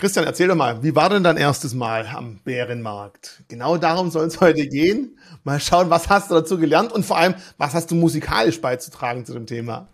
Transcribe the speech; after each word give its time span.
Christian, 0.00 0.24
erzähl 0.24 0.48
doch 0.48 0.54
mal, 0.54 0.82
wie 0.82 0.96
war 0.96 1.10
denn 1.10 1.22
dein 1.22 1.36
erstes 1.36 1.74
Mal 1.74 2.06
am 2.06 2.40
Bärenmarkt? 2.42 3.42
Genau 3.48 3.76
darum 3.76 4.10
soll 4.10 4.26
es 4.26 4.40
heute 4.40 4.66
gehen. 4.66 5.18
Mal 5.44 5.60
schauen, 5.60 5.90
was 5.90 6.08
hast 6.08 6.30
du 6.30 6.34
dazu 6.34 6.58
gelernt 6.58 6.90
und 6.90 7.04
vor 7.04 7.18
allem, 7.18 7.34
was 7.58 7.74
hast 7.74 7.90
du 7.90 7.94
musikalisch 7.94 8.60
beizutragen 8.62 9.26
zu 9.26 9.34
dem 9.34 9.46
Thema? 9.46 9.88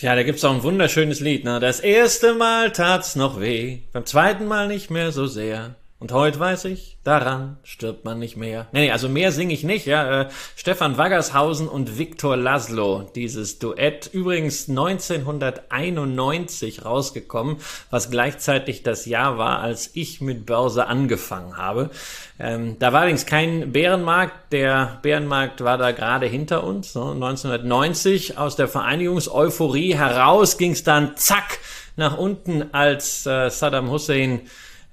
Ja, 0.00 0.14
da 0.14 0.22
gibt's 0.22 0.44
auch 0.44 0.54
ein 0.54 0.62
wunderschönes 0.62 1.20
Lied, 1.20 1.44
ne? 1.44 1.60
Das 1.60 1.80
erste 1.80 2.34
Mal 2.34 2.72
tat's 2.72 3.16
noch 3.16 3.40
weh, 3.40 3.80
beim 3.92 4.04
zweiten 4.04 4.46
Mal 4.46 4.68
nicht 4.68 4.90
mehr 4.90 5.12
so 5.12 5.26
sehr. 5.26 5.74
Und 6.00 6.12
heute 6.12 6.38
weiß 6.38 6.66
ich, 6.66 6.98
daran 7.02 7.56
stirbt 7.64 8.04
man 8.04 8.20
nicht 8.20 8.36
mehr. 8.36 8.68
Nee, 8.70 8.92
also 8.92 9.08
mehr 9.08 9.32
singe 9.32 9.52
ich 9.52 9.64
nicht, 9.64 9.84
ja. 9.84 10.20
Äh, 10.20 10.28
Stefan 10.54 10.96
Waggershausen 10.96 11.66
und 11.66 11.98
Viktor 11.98 12.36
Laszlo, 12.36 13.10
dieses 13.16 13.58
Duett, 13.58 14.08
übrigens 14.12 14.68
1991 14.68 16.84
rausgekommen, 16.84 17.56
was 17.90 18.12
gleichzeitig 18.12 18.84
das 18.84 19.06
Jahr 19.06 19.38
war, 19.38 19.58
als 19.58 19.90
ich 19.94 20.20
mit 20.20 20.46
Börse 20.46 20.86
angefangen 20.86 21.56
habe. 21.56 21.90
Ähm, 22.38 22.76
da 22.78 22.92
war 22.92 23.00
allerdings 23.00 23.26
kein 23.26 23.72
Bärenmarkt, 23.72 24.52
der 24.52 25.00
Bärenmarkt 25.02 25.64
war 25.64 25.78
da 25.78 25.90
gerade 25.90 26.26
hinter 26.26 26.62
uns. 26.62 26.94
Ne? 26.94 27.10
1990 27.10 28.38
aus 28.38 28.54
der 28.54 28.68
Vereinigungseuphorie 28.68 29.96
heraus 29.96 30.58
ging's 30.58 30.84
dann 30.84 31.16
zack 31.16 31.58
nach 31.96 32.16
unten, 32.16 32.72
als 32.72 33.26
äh, 33.26 33.50
Saddam 33.50 33.90
Hussein 33.90 34.42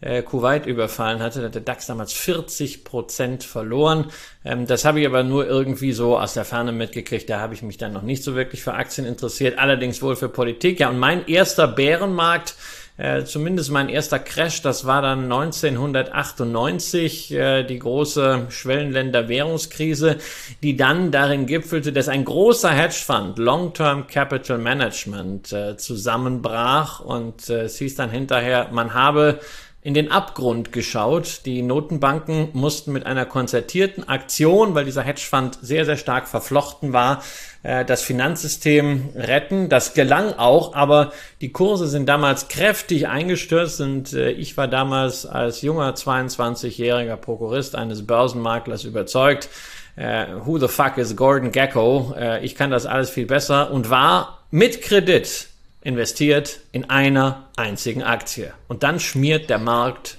äh, 0.06 0.22
Kuwait 0.22 0.68
überfallen 0.68 1.22
hatte, 1.22 1.40
da 1.40 1.48
hat 1.48 1.56
der 1.56 1.62
DAX 1.62 1.88
damals 1.88 2.14
40 2.14 2.84
Prozent 2.84 3.44
verloren. 3.44 4.12
Ähm, 4.46 4.68
das 4.68 4.86
habe 4.86 5.02
ich 5.02 5.08
aber 5.08 5.24
nur 5.24 5.48
irgendwie 5.48 5.94
so 5.94 6.18
aus 6.18 6.36
der 6.36 6.46
Ferne 6.46 6.72
mitgekriegt. 6.72 7.30
Da 7.30 7.40
habe 7.40 7.56
ich 7.56 7.64
mich 7.64 7.78
dann 7.78 7.94
noch 7.94 8.04
nicht 8.04 8.24
so 8.24 8.36
wirklich 8.36 8.62
für 8.62 8.76
Aktien 8.76 9.08
interessiert, 9.08 9.58
allerdings 9.58 10.02
wohl 10.02 10.16
für 10.16 10.30
Politik. 10.30 10.80
Ja, 10.80 10.90
und 10.90 11.00
mein 11.00 11.28
erster 11.28 11.68
Bärenmarkt, 11.68 12.56
äh, 12.98 13.26
zumindest 13.26 13.72
mein 13.72 13.90
erster 13.90 14.20
Crash, 14.20 14.62
das 14.62 14.86
war 14.86 15.02
dann 15.02 15.24
1998, 15.24 17.34
äh, 17.34 17.64
die 17.64 17.80
große 17.80 18.46
Schwellenländer 18.50 19.28
Währungskrise, 19.28 20.16
die 20.64 20.78
dann 20.78 21.12
darin 21.12 21.46
gipfelte, 21.46 21.92
dass 21.92 22.08
ein 22.08 22.24
großer 22.24 22.70
Hedgefonds, 22.70 23.38
Long-Term 23.38 24.08
Capital 24.08 24.60
Management, 24.60 25.52
äh, 25.52 25.76
zusammenbrach 25.76 27.02
und 27.02 27.50
äh, 27.50 27.64
es 27.64 27.78
hieß 27.80 27.96
dann 27.96 28.12
hinterher, 28.12 28.70
man 28.72 28.94
habe 28.94 29.42
in 29.86 29.94
den 29.94 30.12
Abgrund 30.12 30.72
geschaut. 30.72 31.42
Die 31.46 31.62
Notenbanken 31.62 32.50
mussten 32.54 32.92
mit 32.92 33.06
einer 33.06 33.28
konzertierten 33.28 34.10
Aktion, 34.10 34.74
weil 34.74 34.84
dieser 34.84 35.04
Hedgefonds 35.04 35.60
sehr, 35.62 35.86
sehr 35.86 35.96
stark 35.96 36.28
verflochten 36.28 36.92
war, 36.92 37.22
äh, 37.62 37.86
das 37.86 38.02
Finanzsystem 38.02 39.10
retten. 39.14 39.70
Das 39.70 39.94
gelang 39.94 40.34
auch, 40.40 40.74
aber 40.74 41.12
die 41.40 41.52
Kurse 41.52 41.86
sind 41.86 42.10
damals 42.10 42.48
kräftig 42.48 43.08
eingestürzt 43.08 43.80
und 43.80 44.12
äh, 44.14 44.32
ich 44.32 44.58
war 44.58 44.68
damals 44.68 45.28
als 45.28 45.62
junger 45.62 45.94
22-jähriger 45.94 47.16
Prokurist 47.16 47.76
eines 47.76 48.08
Börsenmaklers 48.08 48.86
überzeugt, 48.86 49.50
äh, 49.98 50.26
who 50.46 50.58
the 50.58 50.68
fuck 50.68 50.98
is 50.98 51.16
Gordon 51.16 51.52
Gecko? 51.52 52.16
ich 52.42 52.56
kann 52.56 52.72
das 52.72 52.88
alles 52.88 53.12
viel 53.12 53.28
besser 53.28 53.70
und 53.70 53.92
war 53.92 54.40
mit 54.50 54.82
Kredit 54.82 55.50
investiert 55.86 56.62
in 56.72 56.90
einer 56.90 57.48
einzigen 57.56 58.04
Aktie. 58.04 58.52
Und 58.68 58.84
dann 58.84 59.00
schmiert 59.00 59.50
der 59.50 59.60
Markt 59.60 60.18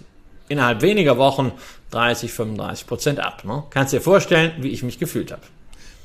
innerhalb 0.49 0.81
weniger 0.81 1.19
Wochen 1.19 1.53
30, 1.91 2.33
35 2.33 2.87
Prozent 2.87 3.21
ab. 3.21 3.45
Ne? 3.45 3.65
Kannst 3.71 3.93
dir 3.93 4.01
vorstellen, 4.01 4.53
wie 4.61 4.69
ich 4.69 4.85
mich 4.85 4.99
gefühlt 4.99 5.33
habe. 5.33 5.43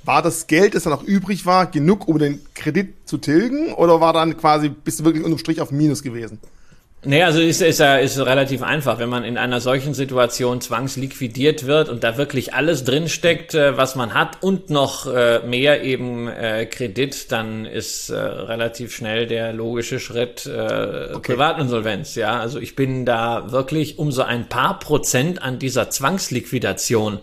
War 0.03 0.23
das 0.23 0.47
Geld, 0.47 0.73
das 0.73 0.83
dann 0.83 0.93
noch 0.93 1.03
übrig 1.03 1.45
war, 1.45 1.69
genug, 1.69 2.07
um 2.07 2.17
den 2.17 2.41
Kredit 2.55 3.07
zu 3.07 3.19
tilgen? 3.19 3.73
Oder 3.73 4.01
war 4.01 4.13
dann 4.13 4.35
quasi, 4.35 4.69
bist 4.69 4.99
du 4.99 5.05
wirklich 5.05 5.23
unterm 5.23 5.37
Strich 5.37 5.61
auf 5.61 5.71
Minus 5.71 6.01
gewesen? 6.01 6.39
Nee, 7.03 7.23
also 7.23 7.41
ist, 7.41 7.61
ist, 7.61 7.79
ist 7.79 8.19
relativ 8.19 8.61
einfach, 8.61 8.99
wenn 8.99 9.09
man 9.09 9.23
in 9.23 9.39
einer 9.39 9.59
solchen 9.59 9.95
Situation 9.95 10.61
zwangsliquidiert 10.61 11.65
wird 11.65 11.89
und 11.89 12.03
da 12.03 12.15
wirklich 12.15 12.53
alles 12.53 12.83
drinsteckt, 12.83 13.55
äh, 13.55 13.75
was 13.75 13.95
man 13.95 14.13
hat 14.13 14.43
und 14.43 14.69
noch 14.69 15.07
äh, 15.07 15.39
mehr 15.39 15.83
eben 15.83 16.27
äh, 16.27 16.67
Kredit, 16.67 17.31
dann 17.31 17.65
ist 17.65 18.11
relativ 18.11 18.95
schnell 18.95 19.25
der 19.25 19.51
logische 19.51 19.99
Schritt 19.99 20.45
äh, 20.45 21.09
okay. 21.13 21.33
Privatinsolvenz. 21.33 22.13
Ja, 22.13 22.39
also 22.39 22.59
ich 22.59 22.75
bin 22.75 23.03
da 23.05 23.51
wirklich 23.51 23.97
um 23.97 24.11
so 24.11 24.21
ein 24.21 24.47
paar 24.47 24.77
Prozent 24.77 25.41
an 25.41 25.57
dieser 25.57 25.89
Zwangsliquidation 25.89 27.19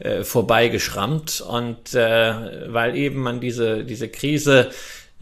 äh, 0.00 0.22
vorbeigeschrammt 0.22 1.40
und 1.40 1.94
äh, 1.94 2.34
weil 2.66 2.96
eben 2.96 3.22
man 3.22 3.40
diese 3.40 3.84
diese 3.84 4.08
Krise 4.08 4.70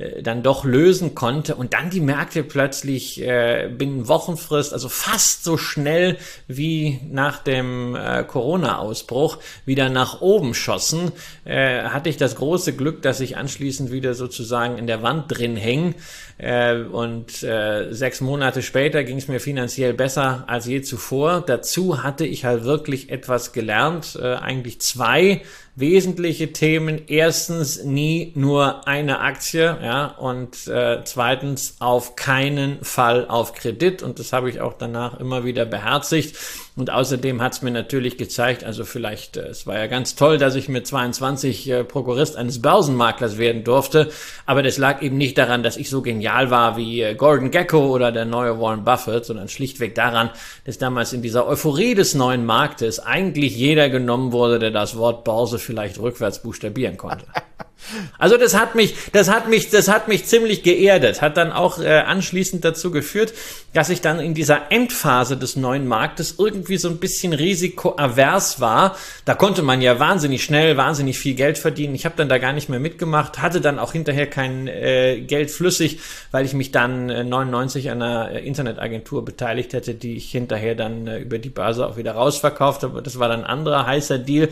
äh, 0.03 0.23
dann 0.23 0.43
doch 0.43 0.65
lösen 0.65 1.15
konnte 1.15 1.55
und 1.55 1.75
dann 1.75 1.91
die 1.91 2.01
Märkte 2.01 2.43
plötzlich 2.43 3.23
äh, 3.23 3.69
binnen 3.77 4.09
Wochenfrist, 4.09 4.73
also 4.73 4.89
fast 4.89 5.45
so 5.45 5.57
schnell 5.57 6.17
wie 6.49 7.01
nach 7.11 7.39
dem 7.39 7.95
äh, 7.95 8.25
Corona-Ausbruch, 8.25 9.39
wieder 9.65 9.89
nach 9.89 10.21
oben 10.21 10.55
schossen, 10.55 11.13
äh, 11.45 11.83
hatte 11.85 12.09
ich 12.09 12.17
das 12.17 12.37
große 12.37 12.75
Glück, 12.75 13.03
dass 13.03 13.21
ich 13.21 13.37
anschließend 13.37 13.93
wieder 13.93 14.15
sozusagen 14.15 14.79
in 14.79 14.87
der 14.87 15.03
Wand 15.03 15.25
drin 15.29 15.57
hänge 15.57 15.95
äh, 16.39 16.83
und 16.83 17.43
äh, 17.43 17.93
sechs 17.93 18.21
Monate 18.21 18.63
später 18.63 19.05
ging 19.05 19.19
es 19.19 19.29
mir 19.29 19.41
finanziell 19.41 19.95
besser 19.95 20.45
als 20.49 20.67
je 20.67 20.83
zuvor. 20.83 21.43
Dazu 21.47 22.03
hatte 22.03 22.27
ich 22.27 22.45
halt 22.45 22.65
wirklich 22.65 23.11
etwas 23.11 23.53
gelernt, 23.53 24.19
äh, 24.21 24.35
eigentlich 24.35 24.81
zwei 24.81 25.43
wesentliche 25.75 26.53
Themen. 26.53 27.03
Erstens 27.07 27.85
nie 27.85 28.33
nur 28.35 28.87
eine 28.87 29.21
Aktie, 29.21 29.79
ja, 29.83 29.92
und 30.01 30.67
äh, 30.67 31.03
zweitens 31.05 31.77
auf 31.81 32.17
keinen 32.17 32.83
Fall 32.85 33.27
auf 33.29 33.55
Kredit. 33.55 34.03
Und 34.03 34.19
das 34.19 34.33
habe 34.33 34.51
ich 34.51 34.61
auch 34.61 34.75
danach 34.75 35.19
immer 35.21 35.45
wieder 35.45 35.65
beherzigt. 35.65 36.37
Und 36.75 36.91
außerdem 36.91 37.43
hat 37.43 37.53
es 37.53 37.61
mir 37.61 37.71
natürlich 37.71 38.17
gezeigt, 38.17 38.65
also 38.65 38.85
vielleicht, 38.85 39.37
äh, 39.37 39.49
es 39.49 39.67
war 39.67 39.79
ja 39.79 39.89
ganz 39.89 40.15
toll, 40.15 40.39
dass 40.39 40.55
ich 40.55 40.71
mit 40.71 40.87
22 40.87 41.69
äh, 41.69 41.85
Prokurist 41.85 42.37
eines 42.37 42.63
Börsenmaklers 42.63 43.37
werden 43.37 43.63
durfte, 43.63 44.11
aber 44.47 44.63
das 44.63 44.79
lag 44.79 45.03
eben 45.03 45.19
nicht 45.19 45.37
daran, 45.37 45.63
dass 45.63 45.77
ich 45.77 45.91
so 45.91 46.01
genial 46.01 46.51
war 46.51 46.79
wie 46.79 47.03
äh, 47.03 47.15
Gordon 47.15 47.51
Gecko 47.51 47.89
oder 47.89 48.11
der 48.11 48.25
neue 48.25 48.59
Warren 48.59 48.85
Buffett, 48.85 49.27
sondern 49.27 49.51
schlichtweg 49.51 49.95
daran, 49.95 50.31
dass 50.65 50.79
damals 50.79 51.13
in 51.13 51.21
dieser 51.21 51.47
Euphorie 51.47 51.95
des 51.95 52.15
neuen 52.15 52.47
Marktes 52.47 53.01
eigentlich 53.01 53.55
jeder 53.55 53.91
genommen 53.91 54.33
wurde, 54.33 54.59
der 54.59 54.71
das 54.71 54.97
Wort 54.97 55.25
Börse 55.25 55.59
vielleicht 55.59 55.99
rückwärts 55.99 56.43
buchstabieren 56.43 56.97
konnte. 56.97 57.27
Also 58.19 58.37
das 58.37 58.59
hat 58.59 58.75
mich, 58.75 58.95
das 59.13 59.31
hat 59.31 59.49
mich, 59.49 59.71
das 59.71 59.89
hat 59.89 60.09
mich 60.09 60.27
ziemlich 60.27 60.63
geerdet, 60.63 61.21
hat 61.21 61.37
dann 61.37 61.53
auch 61.53 61.79
äh, 61.79 61.99
anschließend 61.99 62.65
dazu 62.65 62.91
geführt, 62.91 63.33
dass 63.73 63.89
ich 63.89 64.01
dann 64.01 64.21
in 64.21 64.35
dieser 64.35 64.71
Endphase 64.71 65.37
des 65.37 65.57
neuen 65.57 65.87
Marktes 65.87 66.37
irgendwie 66.39 66.77
so 66.77 66.89
ein 66.89 66.99
bisschen 66.99 67.33
risikoavers 67.33 68.61
war. 68.61 68.97
Da 69.25 69.35
konnte 69.35 69.63
man 69.63 69.81
ja 69.81 69.99
wahnsinnig 69.99 70.45
schnell, 70.45 70.77
wahnsinnig 70.77 71.19
viel 71.19 71.35
Geld 71.35 71.59
verdienen. 71.59 71.95
Ich 71.95 72.05
habe 72.05 72.15
dann 72.17 72.29
da 72.29 72.39
gar 72.39 72.53
nicht 72.53 72.69
mehr 72.69 72.81
mitgemacht, 72.81 73.41
hatte 73.41 73.61
dann 73.61 73.79
auch 73.79 73.93
hinterher 73.93 74.27
kein 74.29 74.69
äh, 74.69 75.21
Geld 75.21 75.51
flüssig, 75.51 76.01
weil 76.31 76.45
ich 76.45 76.53
mich 76.53 76.71
dann 76.71 77.09
äh, 77.09 77.25
99 77.25 77.91
an 77.91 78.03
einer 78.03 78.31
äh, 78.33 78.47
Internetagentur 78.47 79.25
beteiligt 79.25 79.73
hätte, 79.73 79.95
die 79.95 80.17
ich 80.17 80.31
hinterher 80.31 80.75
dann 80.75 81.07
äh, 81.07 81.19
über 81.19 81.39
die 81.39 81.51
Börse 81.51 81.87
auch 81.87 81.97
wieder 81.97 82.13
rausverkauft 82.13 82.83
habe. 82.83 83.03
Das 83.03 83.19
war 83.19 83.29
dann 83.29 83.45
ein 83.45 83.51
anderer 83.51 83.87
heißer 83.87 84.19
Deal. 84.19 84.49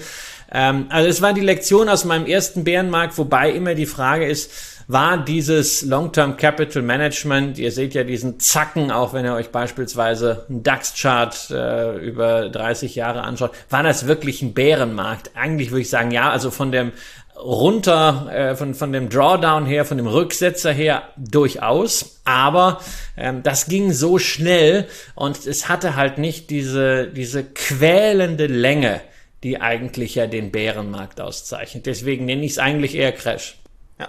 Ähm, 0.52 0.86
also 0.88 1.08
es 1.08 1.22
war 1.22 1.32
die 1.32 1.40
Lektion 1.40 1.88
aus 1.88 2.04
meinem 2.04 2.26
ersten 2.26 2.64
Bärenmarkt, 2.64 3.18
wobei 3.20 3.50
immer 3.52 3.74
die 3.74 3.86
Frage 3.86 4.26
ist, 4.26 4.50
war 4.88 5.24
dieses 5.24 5.82
Long-Term 5.82 6.36
Capital 6.36 6.82
Management, 6.82 7.58
ihr 7.58 7.70
seht 7.70 7.94
ja 7.94 8.02
diesen 8.02 8.40
Zacken, 8.40 8.90
auch 8.90 9.12
wenn 9.12 9.24
ihr 9.24 9.34
euch 9.34 9.50
beispielsweise 9.50 10.46
einen 10.48 10.64
DAX-Chart 10.64 11.50
äh, 11.50 11.96
über 11.98 12.48
30 12.48 12.96
Jahre 12.96 13.22
anschaut, 13.22 13.52
war 13.68 13.84
das 13.84 14.08
wirklich 14.08 14.42
ein 14.42 14.52
Bärenmarkt? 14.52 15.30
Eigentlich 15.36 15.70
würde 15.70 15.82
ich 15.82 15.90
sagen, 15.90 16.10
ja, 16.10 16.30
also 16.30 16.50
von 16.50 16.72
dem 16.72 16.90
runter, 17.36 18.28
äh, 18.32 18.56
von, 18.56 18.74
von 18.74 18.92
dem 18.92 19.08
Drawdown 19.08 19.64
her, 19.64 19.84
von 19.84 19.96
dem 19.96 20.08
Rücksetzer 20.08 20.72
her 20.72 21.04
durchaus, 21.16 22.20
aber 22.24 22.80
ähm, 23.16 23.42
das 23.44 23.66
ging 23.66 23.92
so 23.92 24.18
schnell 24.18 24.86
und 25.14 25.46
es 25.46 25.68
hatte 25.68 25.94
halt 25.94 26.18
nicht 26.18 26.50
diese, 26.50 27.06
diese 27.06 27.44
quälende 27.44 28.46
Länge, 28.46 29.00
die 29.42 29.60
eigentlich 29.60 30.14
ja 30.14 30.26
den 30.26 30.50
Bärenmarkt 30.50 31.20
auszeichnet. 31.20 31.86
Deswegen 31.86 32.26
nenne 32.26 32.44
ich 32.44 32.52
es 32.52 32.58
eigentlich 32.58 32.94
eher 32.94 33.12
Crash. 33.12 33.56
Ja, 33.98 34.08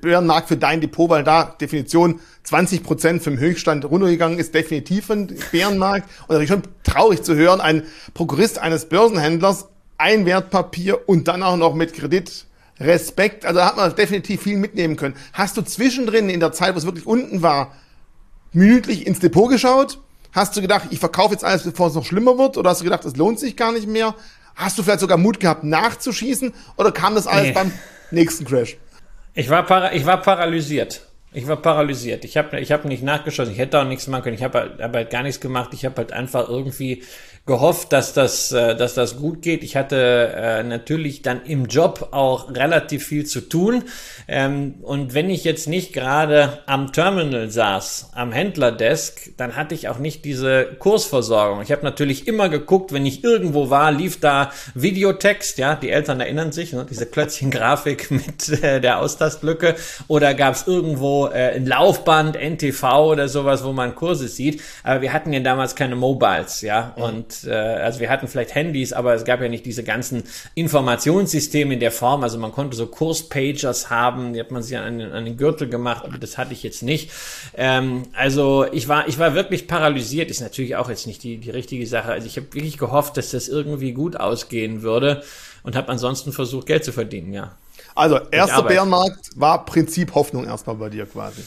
Bärenmarkt 0.00 0.48
für 0.48 0.56
dein 0.56 0.80
Depot, 0.80 1.10
weil 1.10 1.22
da 1.22 1.56
Definition 1.60 2.20
20 2.44 2.82
Prozent 2.82 3.22
vom 3.22 3.38
Höchststand 3.38 3.84
runtergegangen 3.84 4.38
ist, 4.38 4.54
definitiv 4.54 5.10
ein 5.10 5.36
Bärenmarkt. 5.52 6.08
Und 6.22 6.30
natürlich 6.30 6.48
schon 6.48 6.62
traurig 6.84 7.22
zu 7.22 7.34
hören, 7.34 7.60
ein 7.60 7.82
Prokurist 8.14 8.58
eines 8.58 8.86
Börsenhändlers, 8.86 9.68
ein 9.98 10.24
Wertpapier 10.24 11.08
und 11.08 11.28
dann 11.28 11.42
auch 11.42 11.56
noch 11.56 11.74
mit 11.74 11.92
Kredit. 11.92 12.46
Respekt, 12.78 13.46
also 13.46 13.58
da 13.58 13.66
hat 13.66 13.76
man 13.76 13.94
definitiv 13.94 14.42
viel 14.42 14.58
mitnehmen 14.58 14.96
können. 14.96 15.14
Hast 15.32 15.56
du 15.56 15.62
zwischendrin 15.62 16.28
in 16.28 16.40
der 16.40 16.52
Zeit, 16.52 16.74
wo 16.74 16.78
es 16.78 16.84
wirklich 16.84 17.06
unten 17.06 17.40
war, 17.40 17.72
minütlich 18.52 19.06
ins 19.06 19.18
Depot 19.18 19.48
geschaut? 19.48 19.98
Hast 20.32 20.54
du 20.54 20.60
gedacht, 20.60 20.88
ich 20.90 20.98
verkaufe 20.98 21.32
jetzt 21.32 21.44
alles, 21.44 21.62
bevor 21.62 21.88
es 21.88 21.94
noch 21.94 22.04
schlimmer 22.04 22.36
wird? 22.36 22.58
Oder 22.58 22.70
hast 22.70 22.80
du 22.80 22.84
gedacht, 22.84 23.06
es 23.06 23.16
lohnt 23.16 23.40
sich 23.40 23.56
gar 23.56 23.72
nicht 23.72 23.86
mehr? 23.86 24.14
Hast 24.56 24.78
du 24.78 24.82
vielleicht 24.82 25.00
sogar 25.00 25.18
Mut 25.18 25.38
gehabt, 25.38 25.64
nachzuschießen? 25.64 26.52
Oder 26.76 26.90
kam 26.90 27.14
das 27.14 27.26
alles 27.26 27.48
nee. 27.48 27.52
beim 27.52 27.72
nächsten 28.10 28.46
Crash? 28.46 28.78
Ich 29.34 29.50
war, 29.50 29.62
para 29.64 29.92
ich 29.92 30.06
war 30.06 30.22
paralysiert. 30.22 31.02
Ich 31.36 31.46
war 31.46 31.56
paralysiert. 31.56 32.24
Ich 32.24 32.38
habe 32.38 32.58
ich 32.60 32.72
hab 32.72 32.86
nicht 32.86 33.02
nachgeschossen. 33.02 33.52
Ich 33.52 33.58
hätte 33.58 33.78
auch 33.78 33.84
nichts 33.84 34.06
machen 34.06 34.22
können. 34.22 34.36
Ich 34.36 34.42
habe 34.42 34.58
halt, 34.58 34.80
hab 34.80 34.96
halt 34.96 35.10
gar 35.10 35.22
nichts 35.22 35.38
gemacht. 35.38 35.74
Ich 35.74 35.84
habe 35.84 35.96
halt 35.96 36.10
einfach 36.10 36.48
irgendwie 36.48 37.02
gehofft, 37.46 37.92
dass 37.92 38.12
das, 38.12 38.50
äh, 38.50 38.74
dass 38.74 38.94
das 38.94 39.18
gut 39.18 39.40
geht. 39.40 39.62
Ich 39.62 39.76
hatte 39.76 40.32
äh, 40.34 40.62
natürlich 40.64 41.22
dann 41.22 41.44
im 41.44 41.66
Job 41.66 42.08
auch 42.10 42.52
relativ 42.52 43.06
viel 43.06 43.24
zu 43.24 43.40
tun. 43.40 43.84
Ähm, 44.26 44.74
und 44.82 45.14
wenn 45.14 45.30
ich 45.30 45.44
jetzt 45.44 45.68
nicht 45.68 45.92
gerade 45.92 46.58
am 46.66 46.92
Terminal 46.92 47.48
saß, 47.48 48.10
am 48.14 48.32
Händlerdesk, 48.32 49.36
dann 49.36 49.54
hatte 49.54 49.76
ich 49.76 49.88
auch 49.88 49.98
nicht 49.98 50.24
diese 50.24 50.64
Kursversorgung. 50.64 51.62
Ich 51.62 51.70
habe 51.70 51.84
natürlich 51.84 52.26
immer 52.26 52.48
geguckt, 52.48 52.92
wenn 52.92 53.06
ich 53.06 53.22
irgendwo 53.22 53.70
war, 53.70 53.92
lief 53.92 54.18
da 54.18 54.50
Videotext, 54.74 55.58
ja, 55.58 55.76
die 55.76 55.90
Eltern 55.90 56.18
erinnern 56.18 56.50
sich, 56.50 56.72
ne, 56.72 56.84
diese 56.88 57.06
Klötzchen-Grafik 57.06 58.10
mit 58.10 58.48
äh, 58.60 58.80
der 58.80 58.98
Austastlücke. 58.98 59.76
Oder 60.08 60.34
gab 60.34 60.54
es 60.54 60.66
irgendwo 60.66 61.25
äh, 61.32 61.54
ein 61.56 61.66
Laufband, 61.66 62.36
NTV 62.36 62.82
oder 63.10 63.28
sowas, 63.28 63.64
wo 63.64 63.72
man 63.72 63.94
Kurse 63.94 64.28
sieht. 64.28 64.62
Aber 64.82 65.02
wir 65.02 65.12
hatten 65.12 65.32
ja 65.32 65.40
damals 65.40 65.74
keine 65.74 65.96
Mobiles, 65.96 66.60
ja. 66.62 66.92
Und 66.96 67.44
äh, 67.44 67.52
also 67.52 68.00
wir 68.00 68.10
hatten 68.10 68.28
vielleicht 68.28 68.54
Handys, 68.54 68.92
aber 68.92 69.14
es 69.14 69.24
gab 69.24 69.40
ja 69.40 69.48
nicht 69.48 69.66
diese 69.66 69.84
ganzen 69.84 70.24
Informationssysteme 70.54 71.74
in 71.74 71.80
der 71.80 71.92
Form. 71.92 72.22
Also 72.22 72.38
man 72.38 72.52
konnte 72.52 72.76
so 72.76 72.86
Kurspagers 72.86 73.90
haben, 73.90 74.32
die 74.32 74.40
hat 74.40 74.50
man 74.50 74.62
sich 74.62 74.76
an, 74.76 75.00
an 75.00 75.24
den 75.24 75.36
Gürtel 75.36 75.68
gemacht, 75.68 76.04
aber 76.04 76.18
das 76.18 76.38
hatte 76.38 76.52
ich 76.52 76.62
jetzt 76.62 76.82
nicht. 76.82 77.10
Ähm, 77.56 78.02
also 78.14 78.66
ich 78.72 78.88
war, 78.88 79.08
ich 79.08 79.18
war 79.18 79.34
wirklich 79.34 79.66
paralysiert, 79.66 80.30
ist 80.30 80.40
natürlich 80.40 80.76
auch 80.76 80.88
jetzt 80.88 81.06
nicht 81.06 81.22
die, 81.22 81.38
die 81.38 81.50
richtige 81.50 81.86
Sache. 81.86 82.12
Also 82.12 82.26
ich 82.26 82.36
habe 82.36 82.52
wirklich 82.52 82.78
gehofft, 82.78 83.16
dass 83.16 83.30
das 83.30 83.48
irgendwie 83.48 83.92
gut 83.92 84.16
ausgehen 84.18 84.82
würde 84.82 85.22
und 85.62 85.76
habe 85.76 85.88
ansonsten 85.88 86.32
versucht, 86.32 86.66
Geld 86.66 86.84
zu 86.84 86.92
verdienen, 86.92 87.32
ja. 87.32 87.56
Also, 87.96 88.20
erster 88.30 88.62
Bärenmarkt 88.62 89.30
war 89.36 89.64
Prinzip 89.64 90.14
Hoffnung 90.14 90.44
erstmal 90.44 90.76
bei 90.76 90.90
dir 90.90 91.06
quasi. 91.06 91.42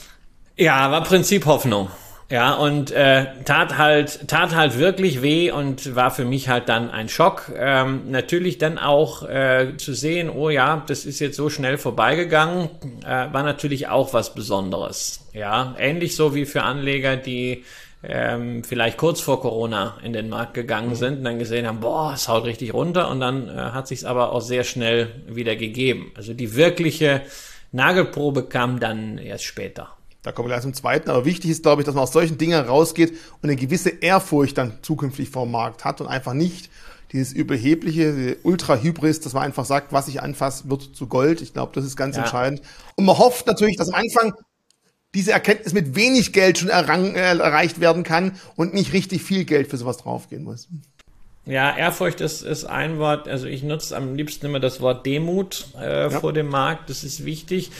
Ja, 0.57 0.92
war 0.92 1.04
Prinzip 1.04 1.46
Hoffnung. 1.46 1.90
Ja, 2.31 2.54
und 2.54 2.92
äh, 2.92 3.25
tat 3.44 3.80
halt, 3.80 4.28
tat 4.28 4.56
halt 4.56 4.78
wirklich 4.78 5.24
weh 5.24 5.50
und 5.50 5.96
war 5.96 6.12
für 6.12 6.25
mich 6.25 6.48
halt 6.48 6.69
dann 6.69 6.92
ein 6.92 7.10
Schock. 7.10 7.51
Ähm, 7.56 8.12
natürlich 8.12 8.60
dann 8.60 8.78
auch 8.78 9.28
äh, 9.28 9.78
zu 9.78 9.96
sehen, 9.96 10.30
oh 10.30 10.50
ja, 10.50 10.84
das 10.86 11.06
ist 11.06 11.19
jetzt 11.19 11.38
so 11.38 11.50
schnell 11.50 11.80
vorbeigegangen, 11.80 12.69
äh, 13.04 13.34
war 13.34 13.42
natürlich 13.42 13.88
auch 13.88 14.13
was 14.13 14.36
Besonderes. 14.36 15.22
Ja, 15.34 15.75
ähnlich 15.80 16.16
so 16.16 16.36
wie 16.36 16.46
für 16.46 16.62
Anleger, 16.62 17.16
die 17.16 17.63
ähm, 18.01 18.63
vielleicht 18.63 18.98
kurz 18.98 19.19
vor 19.19 19.42
Corona 19.42 19.98
in 20.04 20.13
den 20.13 20.30
Markt 20.30 20.54
gegangen 20.54 20.90
mhm. 20.90 20.96
sind 20.96 21.18
und 21.19 21.24
dann 21.25 21.40
gesehen 21.40 21.68
haben, 21.68 21.81
boah, 21.81 22.13
es 22.13 22.28
haut 22.28 22.46
richtig 22.46 22.74
runter 22.74 23.10
und 23.10 23.19
dann 23.19 23.50
äh, 23.50 23.51
hat 23.51 23.88
sich 23.88 24.07
aber 24.07 24.31
auch 24.31 24.42
sehr 24.42 24.63
schnell 24.63 25.24
wieder 25.28 25.56
gegeben. 25.56 26.12
Also 26.16 26.34
die 26.34 26.56
wirkliche 26.56 27.22
Nagelprobe 27.72 28.44
kam 28.44 28.80
dann 28.80 29.18
erst 29.18 29.44
später. 29.44 29.90
Da 30.22 30.31
kommen 30.31 30.48
wir 30.48 30.54
gleich 30.54 30.63
zum 30.63 30.74
zweiten. 30.74 31.10
Aber 31.10 31.25
wichtig 31.25 31.51
ist, 31.51 31.63
glaube 31.63 31.81
ich, 31.81 31.86
dass 31.86 31.96
man 31.96 32.04
aus 32.04 32.12
solchen 32.12 32.38
Dingen 32.38 32.60
rausgeht 32.66 33.12
und 33.42 33.50
eine 33.50 33.56
gewisse 33.56 33.90
Ehrfurcht 33.90 34.57
dann 34.57 34.80
zukünftig 34.81 35.30
vom 35.30 35.51
Markt 35.51 35.86
hat 35.86 36.01
und 36.01 36.07
einfach 36.07 36.34
nicht 36.34 36.69
dieses 37.12 37.34
überhebliche 37.34 38.38
Ultra-Hybris, 38.44 39.22
dass 39.22 39.34
man 39.34 39.44
einfach 39.44 39.66
sagt, 39.66 39.92
was 39.94 40.07
ich 40.07 40.22
anfasse, 40.22 40.69
wird 40.69 40.84
zu 40.96 41.07
Gold. 41.07 41.42
Ich 41.42 41.54
glaube, 41.54 41.72
das 41.74 41.86
ist 41.86 41.96
ganz 41.96 42.16
ja. 42.16 42.22
entscheidend. 42.22 42.62
Und 42.96 43.06
man 43.06 43.18
hofft 43.18 43.48
natürlich, 43.48 43.78
dass 43.78 43.90
am 43.90 43.96
Anfang 43.96 44.34
diese 45.13 45.31
Erkenntnis 45.31 45.73
mit 45.73 45.95
wenig 45.95 46.33
Geld 46.33 46.57
schon 46.59 46.69
errang, 46.69 47.15
äh, 47.15 47.38
erreicht 47.38 47.79
werden 47.79 48.03
kann 48.03 48.33
und 48.56 48.73
nicht 48.73 48.94
richtig 48.94 49.23
viel 49.23 49.45
Geld 49.45 49.67
für 49.67 49.77
sowas 49.77 49.97
draufgehen 49.97 50.44
muss. 50.44 50.67
Ja, 51.45 51.75
Ehrfurcht 51.75 52.21
ist, 52.21 52.44
ist 52.44 52.65
ein 52.65 53.00
Wort, 53.00 53.27
also 53.27 53.47
ich 53.47 53.63
nutze 53.63 53.97
am 53.97 54.13
liebsten 54.13 54.45
immer 54.45 54.59
das 54.59 54.81
Wort 54.81 55.06
Demut 55.06 55.65
äh, 55.81 56.03
ja. 56.03 56.09
vor 56.12 56.31
dem 56.31 56.47
Markt, 56.47 56.91
das 56.91 57.03
ist 57.03 57.25
wichtig. 57.25 57.71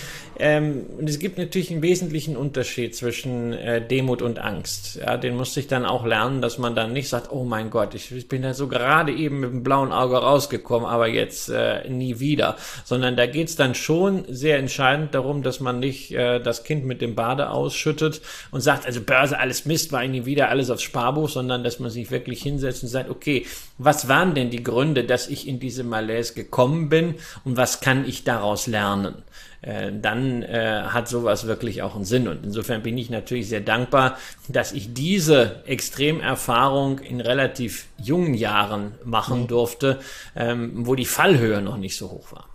Ähm, 0.42 0.86
und 0.98 1.10
es 1.10 1.20
gibt 1.20 1.38
natürlich 1.38 1.70
einen 1.70 1.82
wesentlichen 1.82 2.38
Unterschied 2.38 2.96
zwischen 2.96 3.52
äh, 3.52 3.86
Demut 3.86 4.22
und 4.22 4.40
Angst. 4.40 4.96
Ja, 4.96 5.18
den 5.18 5.36
musste 5.36 5.60
ich 5.60 5.68
dann 5.68 5.86
auch 5.86 6.06
lernen, 6.06 6.42
dass 6.42 6.58
man 6.58 6.76
dann 6.76 6.94
nicht 6.94 7.10
sagt, 7.10 7.30
oh 7.32 7.44
mein 7.44 7.70
Gott, 7.70 7.94
ich, 7.94 8.12
ich 8.14 8.30
bin 8.30 8.42
da 8.42 8.54
so 8.54 8.70
gerade 8.70 9.12
eben 9.12 9.42
mit 9.42 9.52
dem 9.52 9.64
blauen 9.64 9.92
Auge 9.92 10.16
rausgekommen, 10.16 10.88
aber 10.88 11.08
jetzt 11.08 11.50
äh, 11.50 11.88
nie 11.90 12.20
wieder. 12.20 12.56
Sondern 12.86 13.18
da 13.18 13.26
geht's 13.26 13.58
dann 13.58 13.76
schon 13.76 14.24
sehr 14.30 14.58
entscheidend 14.58 15.14
darum, 15.14 15.44
dass 15.44 15.60
man 15.60 15.80
nicht 15.80 16.12
äh, 16.12 16.40
das 16.40 16.64
Kind 16.64 16.86
mit 16.86 17.02
dem 17.02 17.16
Bade 17.16 17.50
ausschüttet 17.50 18.22
und 18.52 18.62
sagt, 18.62 18.86
also 18.86 19.02
Börse, 19.02 19.38
alles 19.38 19.66
Mist, 19.66 19.92
war 19.92 20.08
nie 20.08 20.26
wieder, 20.26 20.48
alles 20.48 20.70
aufs 20.70 20.84
Sparbuch, 20.84 21.28
sondern 21.28 21.66
dass 21.66 21.80
man 21.80 21.92
sich 21.92 22.10
wirklich 22.12 22.42
hinsetzt 22.42 22.82
und 22.82 22.90
sagt, 22.90 23.10
okay, 23.10 23.46
was 23.78 24.08
waren 24.08 24.36
denn 24.36 24.50
die 24.50 24.64
Gründe, 24.64 25.04
dass 25.04 25.28
ich 25.28 25.48
in 25.48 25.60
diese 25.60 25.84
Malaise 25.84 26.34
gekommen 26.34 26.90
bin 26.90 27.16
und 27.46 27.58
was 27.58 27.80
kann 27.80 28.08
ich 28.08 28.24
daraus 28.24 28.68
lernen? 28.68 29.24
Äh, 29.62 29.92
dann 30.02 30.42
äh, 30.44 30.84
hat 30.88 31.10
sowas 31.10 31.46
wirklich 31.46 31.82
auch 31.82 31.96
einen 31.96 32.06
Sinn. 32.06 32.28
Und 32.28 32.46
insofern 32.46 32.82
bin 32.82 32.98
ich 32.98 33.10
natürlich 33.10 33.50
sehr 33.50 33.60
dankbar, 33.60 34.18
dass 34.48 34.72
ich 34.72 34.94
diese 34.94 35.64
Extremerfahrung 35.66 37.00
in 37.00 37.20
relativ 37.20 37.88
jungen 38.02 38.34
Jahren 38.34 38.94
machen 39.04 39.44
mhm. 39.44 39.48
durfte, 39.48 40.00
ähm, 40.36 40.72
wo 40.86 40.96
die 40.96 41.06
Fallhöhe 41.06 41.62
noch 41.62 41.78
nicht 41.78 41.98
so 41.98 42.10
hoch 42.10 42.32
war. 42.32 42.46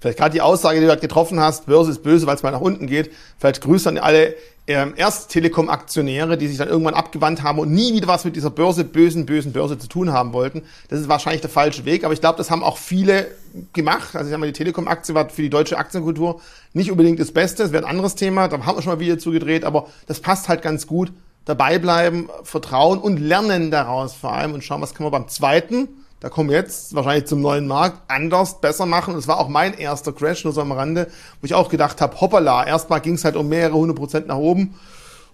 Vielleicht 0.00 0.18
gerade 0.18 0.32
die 0.32 0.42
Aussage, 0.42 0.80
die 0.80 0.86
du 0.86 0.96
getroffen 0.96 1.40
hast, 1.40 1.64
Börse 1.66 1.90
ist 1.90 2.02
böse, 2.02 2.26
weil 2.26 2.36
es 2.36 2.42
mal 2.42 2.50
nach 2.50 2.60
unten 2.60 2.86
geht. 2.86 3.10
Vielleicht 3.38 3.62
Grüße 3.62 3.88
an 3.88 3.96
alle 3.96 4.34
ähm, 4.70 4.94
erst 4.96 5.30
Telekom-Aktionäre, 5.30 6.38
die 6.38 6.46
sich 6.46 6.58
dann 6.58 6.68
irgendwann 6.68 6.94
abgewandt 6.94 7.42
haben 7.42 7.58
und 7.58 7.72
nie 7.72 7.92
wieder 7.92 8.06
was 8.06 8.24
mit 8.24 8.36
dieser 8.36 8.50
Börse, 8.50 8.84
bösen, 8.84 9.26
bösen 9.26 9.52
Börse 9.52 9.78
zu 9.78 9.88
tun 9.88 10.12
haben 10.12 10.32
wollten. 10.32 10.62
Das 10.88 11.00
ist 11.00 11.08
wahrscheinlich 11.08 11.40
der 11.40 11.50
falsche 11.50 11.84
Weg, 11.84 12.04
aber 12.04 12.14
ich 12.14 12.20
glaube, 12.20 12.38
das 12.38 12.50
haben 12.50 12.62
auch 12.62 12.78
viele 12.78 13.26
gemacht. 13.72 14.14
Also 14.14 14.28
ich 14.28 14.30
sag 14.30 14.38
mal, 14.38 14.46
die 14.46 14.52
Telekom-Aktie 14.52 15.14
war 15.14 15.28
für 15.28 15.42
die 15.42 15.50
deutsche 15.50 15.76
Aktienkultur 15.76 16.40
nicht 16.72 16.90
unbedingt 16.90 17.18
das 17.18 17.32
Beste. 17.32 17.64
Das 17.64 17.72
wäre 17.72 17.84
ein 17.84 17.90
anderes 17.90 18.14
Thema, 18.14 18.46
da 18.46 18.64
haben 18.64 18.76
wir 18.76 18.82
schon 18.82 18.92
mal 18.92 19.00
wieder 19.00 19.18
zugedreht, 19.18 19.64
aber 19.64 19.88
das 20.06 20.20
passt 20.20 20.48
halt 20.48 20.62
ganz 20.62 20.86
gut. 20.86 21.12
Dabei 21.46 21.78
bleiben, 21.78 22.28
vertrauen 22.44 22.98
und 23.00 23.18
lernen 23.18 23.72
daraus 23.72 24.14
vor 24.14 24.32
allem 24.32 24.54
und 24.54 24.62
schauen, 24.62 24.82
was 24.82 24.94
können 24.94 25.08
wir 25.08 25.10
beim 25.10 25.28
zweiten 25.28 25.88
da 26.20 26.28
kommen 26.28 26.50
jetzt 26.50 26.94
wahrscheinlich 26.94 27.26
zum 27.26 27.40
neuen 27.40 27.66
Markt, 27.66 27.98
anders, 28.08 28.60
besser 28.60 28.86
machen. 28.86 29.14
Und 29.14 29.20
es 29.20 29.28
war 29.28 29.38
auch 29.38 29.48
mein 29.48 29.76
erster 29.76 30.12
Crash, 30.12 30.44
nur 30.44 30.52
so 30.52 30.60
am 30.60 30.72
Rande, 30.72 31.08
wo 31.40 31.46
ich 31.46 31.54
auch 31.54 31.70
gedacht 31.70 32.00
habe, 32.00 32.20
hoppala, 32.20 32.66
erstmal 32.66 33.00
ging 33.00 33.14
es 33.14 33.24
halt 33.24 33.36
um 33.36 33.48
mehrere 33.48 33.74
hundert 33.74 33.96
Prozent 33.96 34.26
nach 34.26 34.36
oben. 34.36 34.74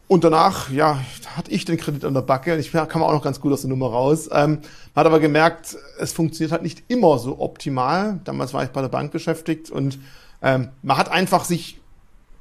Und 0.08 0.22
danach, 0.22 0.70
ja, 0.70 1.00
hatte 1.36 1.50
ich 1.50 1.64
den 1.64 1.76
Kredit 1.76 2.04
an 2.04 2.14
der 2.14 2.20
Backe. 2.20 2.54
Und 2.54 2.60
ich 2.60 2.70
kam 2.70 3.02
auch 3.02 3.12
noch 3.12 3.24
ganz 3.24 3.40
gut 3.40 3.52
aus 3.52 3.62
der 3.62 3.70
Nummer 3.70 3.88
raus. 3.88 4.28
Ähm, 4.32 4.60
man 4.94 5.04
hat 5.04 5.06
aber 5.06 5.18
gemerkt, 5.18 5.76
es 5.98 6.12
funktioniert 6.12 6.52
halt 6.52 6.62
nicht 6.62 6.84
immer 6.86 7.18
so 7.18 7.40
optimal. 7.40 8.20
Damals 8.24 8.54
war 8.54 8.62
ich 8.62 8.70
bei 8.70 8.80
der 8.80 8.88
Bank 8.88 9.10
beschäftigt 9.10 9.70
und 9.70 9.98
ähm, 10.42 10.68
man 10.82 10.98
hat 10.98 11.10
einfach 11.10 11.44
sich 11.44 11.80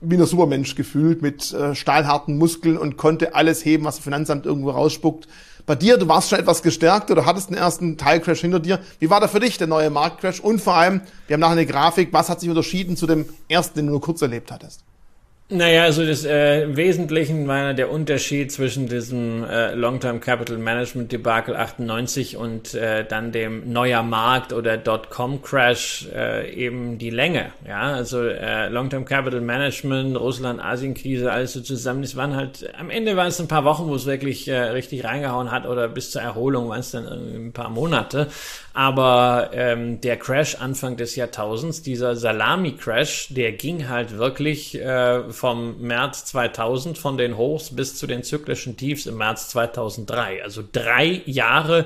wie 0.01 0.15
ein 0.15 0.25
Supermensch 0.25 0.75
gefühlt 0.75 1.21
mit 1.23 1.51
äh, 1.53 1.73
stahlharten 1.73 2.37
Muskeln 2.37 2.77
und 2.77 2.97
konnte 2.97 3.33
alles 3.33 3.65
heben, 3.65 3.85
was 3.85 3.95
das 3.95 4.03
Finanzamt 4.03 4.45
irgendwo 4.45 4.69
rausspuckt. 4.69 5.27
Bei 5.65 5.73
dir, 5.73 5.97
du 5.97 6.07
warst 6.07 6.29
schon 6.29 6.39
etwas 6.39 6.61
gestärkt 6.61 7.09
oder 7.09 7.25
hattest 7.25 7.49
den 7.49 7.57
ersten 7.57 7.97
Teilcrash 7.97 8.41
hinter 8.41 8.59
dir. 8.59 8.79
Wie 8.99 9.09
war 9.09 9.19
da 9.19 9.27
für 9.27 9.39
dich 9.39 9.57
der 9.57 9.65
neue 9.65 9.89
Marktcrash? 9.89 10.39
Und 10.39 10.61
vor 10.61 10.75
allem, 10.75 11.01
wir 11.25 11.33
haben 11.33 11.41
nachher 11.41 11.53
eine 11.53 11.65
Grafik, 11.65 12.13
was 12.13 12.29
hat 12.29 12.39
sich 12.39 12.49
unterschieden 12.49 12.95
zu 12.95 13.07
dem 13.07 13.25
ersten, 13.49 13.79
den 13.79 13.87
du 13.87 13.93
nur 13.93 14.01
kurz 14.01 14.21
erlebt 14.21 14.51
hattest? 14.51 14.83
Naja, 15.47 15.83
also 15.83 16.03
das 16.03 16.25
äh, 16.25 16.63
im 16.63 16.75
Wesentlichen 16.75 17.47
war 17.47 17.75
der 17.75 17.91
Unterschied 17.91 18.51
zwischen 18.51 18.87
diesem 18.89 19.43
äh, 19.43 19.75
Long-Term 19.75 20.19
Capital 20.19 20.57
Management 20.57 21.11
Debakel 21.11 21.55
98 21.55 22.35
und 22.35 22.73
äh, 22.73 23.05
dann 23.05 23.31
dem 23.31 23.71
neuer 23.71 24.01
Markt 24.01 24.53
oder 24.53 24.75
Dotcom 24.75 25.43
Crash 25.43 26.07
äh, 26.11 26.51
eben 26.51 26.97
die 26.97 27.11
Länge. 27.11 27.51
Ja, 27.67 27.93
also 27.93 28.23
äh, 28.23 28.69
Long-Term 28.69 29.05
Capital 29.05 29.39
Management, 29.39 30.19
Russland-Asien-Krise, 30.19 31.31
alles 31.31 31.53
so 31.53 31.61
zusammen. 31.61 32.01
Es 32.01 32.15
waren 32.15 32.35
halt 32.35 32.67
am 32.79 32.89
Ende 32.89 33.15
waren 33.15 33.27
es 33.27 33.39
ein 33.39 33.47
paar 33.47 33.65
Wochen, 33.65 33.85
wo 33.85 33.93
es 33.93 34.07
wirklich 34.07 34.47
äh, 34.47 34.57
richtig 34.59 35.03
reingehauen 35.03 35.51
hat 35.51 35.67
oder 35.67 35.87
bis 35.87 36.09
zur 36.09 36.23
Erholung 36.23 36.69
waren 36.69 36.79
es 36.79 36.89
dann 36.89 37.05
ein 37.05 37.53
paar 37.53 37.69
Monate. 37.69 38.29
Aber 38.73 39.51
ähm, 39.53 40.01
der 40.01 40.17
Crash 40.17 40.55
Anfang 40.55 40.97
des 40.97 41.15
Jahrtausends, 41.15 41.83
dieser 41.83 42.15
Salami-Crash, 42.15 43.27
der 43.29 43.51
ging 43.51 43.87
halt 43.87 44.17
wirklich 44.17 44.75
äh, 44.81 45.34
vom 45.35 45.81
März 45.81 46.25
2000, 46.25 46.97
von 46.97 47.17
den 47.17 47.37
Hochs 47.37 47.75
bis 47.75 47.97
zu 47.97 48.07
den 48.07 48.23
zyklischen 48.23 48.77
Tiefs 48.77 49.05
im 49.05 49.17
März 49.17 49.49
2003. 49.49 50.43
Also 50.43 50.63
drei 50.71 51.21
Jahre 51.25 51.85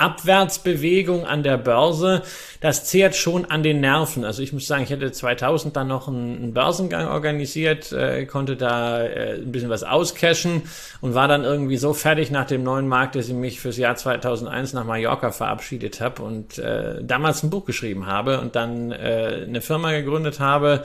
Abwärtsbewegung 0.00 1.26
an 1.26 1.42
der 1.42 1.58
Börse, 1.58 2.22
das 2.60 2.86
zehrt 2.86 3.14
schon 3.14 3.44
an 3.44 3.62
den 3.62 3.80
Nerven. 3.80 4.24
Also 4.24 4.42
ich 4.42 4.52
muss 4.52 4.66
sagen, 4.66 4.82
ich 4.82 4.90
hätte 4.90 5.12
2000 5.12 5.76
dann 5.76 5.88
noch 5.88 6.08
einen, 6.08 6.54
Börsengang 6.54 7.08
organisiert, 7.08 7.92
äh, 7.92 8.24
konnte 8.24 8.56
da 8.56 9.02
äh, 9.02 9.34
ein 9.34 9.52
bisschen 9.52 9.68
was 9.68 9.82
auscashen 9.82 10.62
und 11.02 11.14
war 11.14 11.28
dann 11.28 11.44
irgendwie 11.44 11.76
so 11.76 11.92
fertig 11.92 12.30
nach 12.30 12.46
dem 12.46 12.62
neuen 12.62 12.88
Markt, 12.88 13.14
dass 13.14 13.28
ich 13.28 13.34
mich 13.34 13.60
fürs 13.60 13.76
Jahr 13.76 13.94
2001 13.94 14.72
nach 14.72 14.84
Mallorca 14.84 15.32
verabschiedet 15.32 16.00
habe 16.00 16.22
und 16.22 16.58
äh, 16.58 17.04
damals 17.04 17.42
ein 17.42 17.50
Buch 17.50 17.66
geschrieben 17.66 18.06
habe 18.06 18.40
und 18.40 18.56
dann 18.56 18.92
äh, 18.92 19.44
eine 19.46 19.60
Firma 19.60 19.92
gegründet 19.92 20.40
habe, 20.40 20.84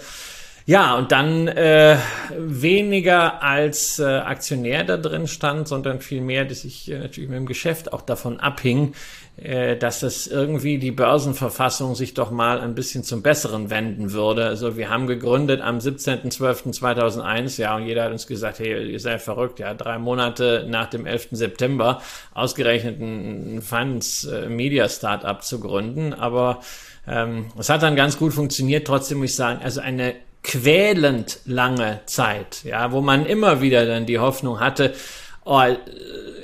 Ja, 0.68 0.98
und 0.98 1.12
dann 1.12 1.48
äh, 1.48 1.96
weniger 2.36 3.44
als 3.44 4.00
äh, 4.00 4.04
Aktionär 4.04 4.84
da 4.84 4.98
drin 4.98 5.28
stand, 5.28 5.68
sondern 5.68 6.02
vielmehr, 6.02 6.44
dass 6.44 6.66
ich 6.66 6.90
äh, 6.90 6.98
natürlich 6.98 7.30
mit 7.30 7.38
dem 7.38 7.46
Geschäft 7.46 7.94
auch 7.94 8.02
davon 8.02 8.40
abhing, 8.40 8.96
äh, 9.38 9.78
dass 9.78 10.00
das 10.00 10.26
irgendwie 10.26 10.80
die 10.80 10.90
Börsenverfassung 10.90 11.94
sich 11.94 12.16
doch 12.16 12.32
mal 12.32 12.60
ein 12.62 12.74
bisschen 12.74 13.04
zum 13.04 13.22
Besseren 13.22 13.70
wenden 13.70 14.12
würde. 14.12 14.46
Also 14.46 14.76
wir 14.76 14.90
haben 14.90 15.06
gegründet 15.06 15.62
am 15.62 15.78
17.12.2001, 15.78 17.62
ja, 17.62 17.76
und 17.76 17.86
jeder 17.86 18.06
hat 18.06 18.12
uns 18.12 18.26
gesagt, 18.26 18.58
hey, 18.58 18.92
ihr 18.92 19.00
seid 19.00 19.22
verrückt, 19.22 19.60
ja, 19.60 19.76
drei 19.76 20.00
Monate 20.00 20.66
nach 20.68 20.90
dem 20.90 21.06
11. 21.06 21.28
September 21.34 22.02
ausgerechnet 22.34 23.00
ein 23.00 23.62
Finance 23.62 24.48
Media 24.50 24.90
Startup 24.90 25.44
zu 25.44 25.60
gründen, 25.60 26.16
aber 26.16 26.62
ähm, 27.08 27.52
es 27.60 27.70
hat 27.70 27.84
dann 27.84 27.96
ganz 27.96 28.18
gut 28.18 28.34
funktioniert. 28.34 28.88
Trotzdem 28.88 29.20
muss 29.20 29.30
ich 29.30 29.36
sagen, 29.36 29.60
also 29.64 29.80
eine 29.80 30.16
quälend 30.46 31.40
lange 31.46 32.02
Zeit, 32.06 32.64
ja, 32.64 32.92
wo 32.92 33.02
man 33.02 33.26
immer 33.26 33.62
wieder 33.62 33.86
dann 33.86 34.06
die 34.06 34.20
Hoffnung 34.20 34.60
hatte, 34.60 34.94
oh, 35.44 35.62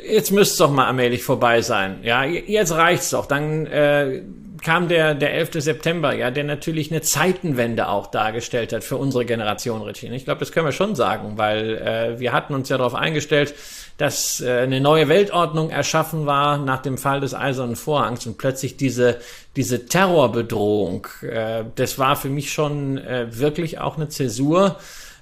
jetzt 0.10 0.31
müsste 0.31 0.53
es 0.53 0.58
doch 0.58 0.72
mal 0.72 0.88
allmählich 0.88 1.24
vorbei 1.24 1.62
sein. 1.62 2.00
Ja, 2.03 2.24
jetzt 2.24 2.74
reicht's 2.74 3.12
doch. 3.12 3.25
Dann 3.25 3.65
äh, 3.67 4.22
kam 4.62 4.88
der, 4.88 5.15
der 5.15 5.34
11. 5.34 5.51
September, 5.56 6.13
ja, 6.13 6.32
der 6.32 6.44
natürlich 6.44 6.91
eine 6.91 7.01
Zeitenwende 7.01 7.88
auch 7.88 8.08
dargestellt 8.08 8.74
hat 8.74 8.84
für 8.84 8.98
unsere 8.98 9.25
Generation, 9.25 9.82
Regine. 9.82 10.15
Ich 10.15 10.25
glaube, 10.25 10.39
das 10.39 10.51
können 10.51 10.68
wir 10.68 10.72
schon 10.72 10.96
sagen, 10.96 11.38
weil 11.38 11.77
äh, 11.77 12.20
wir 12.20 12.32
hatten 12.32 12.53
uns 12.53 12.70
ja 12.70 12.77
darauf 12.77 12.96
eingestellt, 12.96 13.53
dass 13.98 14.41
äh, 14.41 14.60
eine 14.60 14.80
neue 14.82 15.08
Weltordnung 15.10 15.70
erschaffen 15.70 16.25
war 16.25 16.58
nach 16.58 16.82
dem 16.82 16.98
Fall 16.98 17.22
des 17.22 17.34
Eisernen 17.34 17.75
Vorhangs 17.75 18.25
und 18.25 18.38
plötzlich 18.38 18.77
diese, 18.77 19.20
diese 19.56 19.86
Terrorbedrohung, 19.86 21.08
äh, 21.22 21.63
das 21.75 22.00
war 22.00 22.15
für 22.15 22.30
mich 22.30 22.51
schon 22.51 22.98
äh, 22.98 23.27
wirklich 23.30 23.80
auch 23.80 23.98
eine 23.98 24.10
Zäsur 24.10 24.77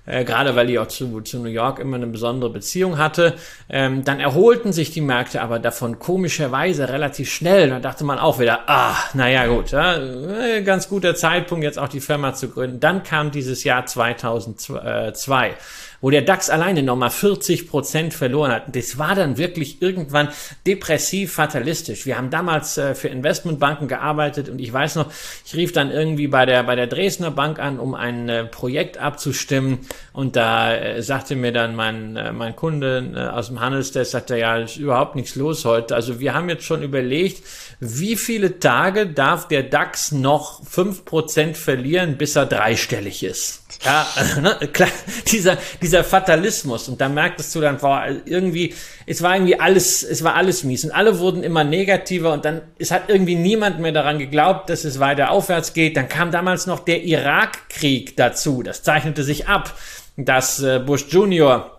äh, 0.09 0.25
gerade 0.25 0.55
weil 0.55 0.69
ich 0.69 0.79
auch 0.79 0.87
zu, 0.87 1.21
zu 1.21 1.39
New 1.39 1.49
York 1.49 1.79
immer 1.79 1.97
eine 1.97 2.07
besondere 2.07 2.49
Beziehung 2.49 2.97
hatte. 2.97 3.35
Ähm, 3.69 4.03
dann 4.03 4.19
erholten 4.19 4.73
sich 4.73 4.91
die 4.91 5.01
Märkte 5.01 5.41
aber 5.41 5.59
davon 5.59 5.99
komischerweise 5.99 6.89
relativ 6.89 7.31
schnell. 7.31 7.69
Da 7.69 7.79
dachte 7.79 8.03
man 8.03 8.17
auch 8.17 8.39
wieder, 8.39 8.61
ah, 8.67 8.95
naja 9.13 9.45
gut, 9.47 9.71
ja, 9.71 9.97
äh, 9.97 10.63
ganz 10.63 10.89
guter 10.89 11.15
Zeitpunkt, 11.15 11.63
jetzt 11.63 11.77
auch 11.77 11.89
die 11.89 12.01
Firma 12.01 12.33
zu 12.33 12.49
gründen. 12.49 12.79
Dann 12.79 13.03
kam 13.03 13.31
dieses 13.31 13.63
Jahr 13.63 13.85
2002 13.85 15.55
wo 16.01 16.09
der 16.09 16.21
DAX 16.21 16.49
alleine 16.49 16.83
nochmal 16.83 17.09
40 17.09 17.67
Prozent 17.67 18.13
verloren 18.13 18.51
hat. 18.51 18.75
Das 18.75 18.97
war 18.97 19.15
dann 19.15 19.37
wirklich 19.37 19.81
irgendwann 19.81 20.29
depressiv 20.65 21.33
fatalistisch. 21.33 22.05
Wir 22.05 22.17
haben 22.17 22.29
damals 22.29 22.77
äh, 22.77 22.95
für 22.95 23.09
Investmentbanken 23.09 23.87
gearbeitet 23.87 24.49
und 24.49 24.59
ich 24.59 24.71
weiß 24.71 24.95
noch, 24.95 25.11
ich 25.45 25.55
rief 25.55 25.71
dann 25.71 25.91
irgendwie 25.91 26.27
bei 26.27 26.45
der, 26.45 26.63
bei 26.63 26.75
der 26.75 26.87
Dresdner 26.87 27.31
Bank 27.31 27.59
an, 27.59 27.79
um 27.79 27.95
ein 27.95 28.29
äh, 28.29 28.45
Projekt 28.45 28.97
abzustimmen 28.97 29.79
und 30.13 30.35
da 30.35 30.75
äh, 30.75 31.01
sagte 31.01 31.35
mir 31.35 31.51
dann 31.51 31.75
mein, 31.75 32.15
äh, 32.15 32.31
mein 32.31 32.55
Kunde 32.55 33.11
äh, 33.15 33.19
aus 33.19 33.47
dem 33.47 33.59
Handelsdesk, 33.59 34.11
sagte, 34.11 34.37
ja, 34.37 34.57
ist 34.57 34.77
überhaupt 34.77 35.15
nichts 35.15 35.35
los 35.35 35.65
heute. 35.65 35.95
Also 35.95 36.19
wir 36.19 36.33
haben 36.33 36.49
jetzt 36.49 36.63
schon 36.63 36.83
überlegt, 36.83 37.43
wie 37.79 38.15
viele 38.15 38.59
Tage 38.59 39.07
darf 39.07 39.47
der 39.47 39.63
DAX 39.63 40.11
noch 40.11 40.65
fünf 40.65 41.05
Prozent 41.05 41.57
verlieren, 41.57 42.17
bis 42.17 42.35
er 42.35 42.45
dreistellig 42.45 43.23
ist? 43.23 43.68
Ja, 43.83 44.07
ne, 44.41 44.67
klar, 44.73 44.89
dieser, 45.31 45.57
dieser 45.81 46.03
Fatalismus. 46.03 46.89
Und 46.89 46.99
da 46.99 47.07
merktest 47.07 47.53
du 47.55 47.61
dann, 47.61 47.77
boah, 47.77 48.05
irgendwie, 48.25 48.73
es 49.05 49.21
war 49.21 49.35
irgendwie 49.35 49.59
alles, 49.59 50.03
es 50.03 50.23
war 50.23 50.35
alles 50.35 50.63
mies. 50.63 50.85
Und 50.85 50.91
alle 50.91 51.19
wurden 51.19 51.43
immer 51.43 51.63
negativer 51.63 52.33
und 52.33 52.45
dann, 52.45 52.61
es 52.77 52.91
hat 52.91 53.03
irgendwie 53.07 53.35
niemand 53.35 53.79
mehr 53.79 53.91
daran 53.91 54.19
geglaubt, 54.19 54.69
dass 54.69 54.83
es 54.83 54.99
weiter 54.99 55.31
aufwärts 55.31 55.73
geht. 55.73 55.97
Dann 55.97 56.09
kam 56.09 56.31
damals 56.31 56.65
noch 56.65 56.79
der 56.79 57.03
Irakkrieg 57.03 58.17
dazu. 58.17 58.63
Das 58.63 58.83
zeichnete 58.83 59.23
sich 59.23 59.47
ab, 59.47 59.73
dass 60.17 60.61
äh, 60.61 60.79
Bush 60.79 61.05
Junior 61.09 61.78